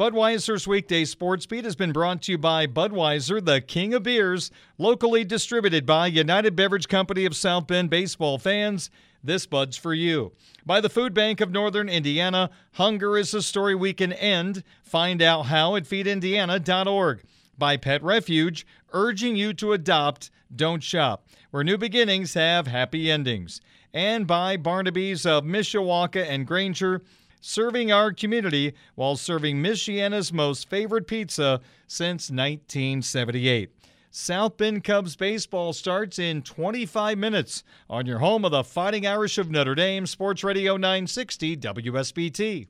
[0.00, 4.50] Budweiser's weekday sports beat has been brought to you by Budweiser, the king of beers,
[4.78, 8.88] locally distributed by United Beverage Company of South Bend baseball fans.
[9.22, 10.32] This Bud's for you.
[10.64, 14.64] By the Food Bank of Northern Indiana, hunger is a story we can end.
[14.82, 17.22] Find out how at feedindiana.org
[17.58, 23.60] by Pet Refuge, urging you to adopt, don't shop, where new beginnings have happy endings.
[23.92, 27.02] And by Barnaby's of Mishawaka and Granger,
[27.40, 33.70] serving our community while serving Michiana's most favorite pizza since 1978.
[34.12, 39.38] South Bend Cubs baseball starts in 25 minutes on your home of the Fighting Irish
[39.38, 42.66] of Notre Dame, Sports Radio 960 WSBT.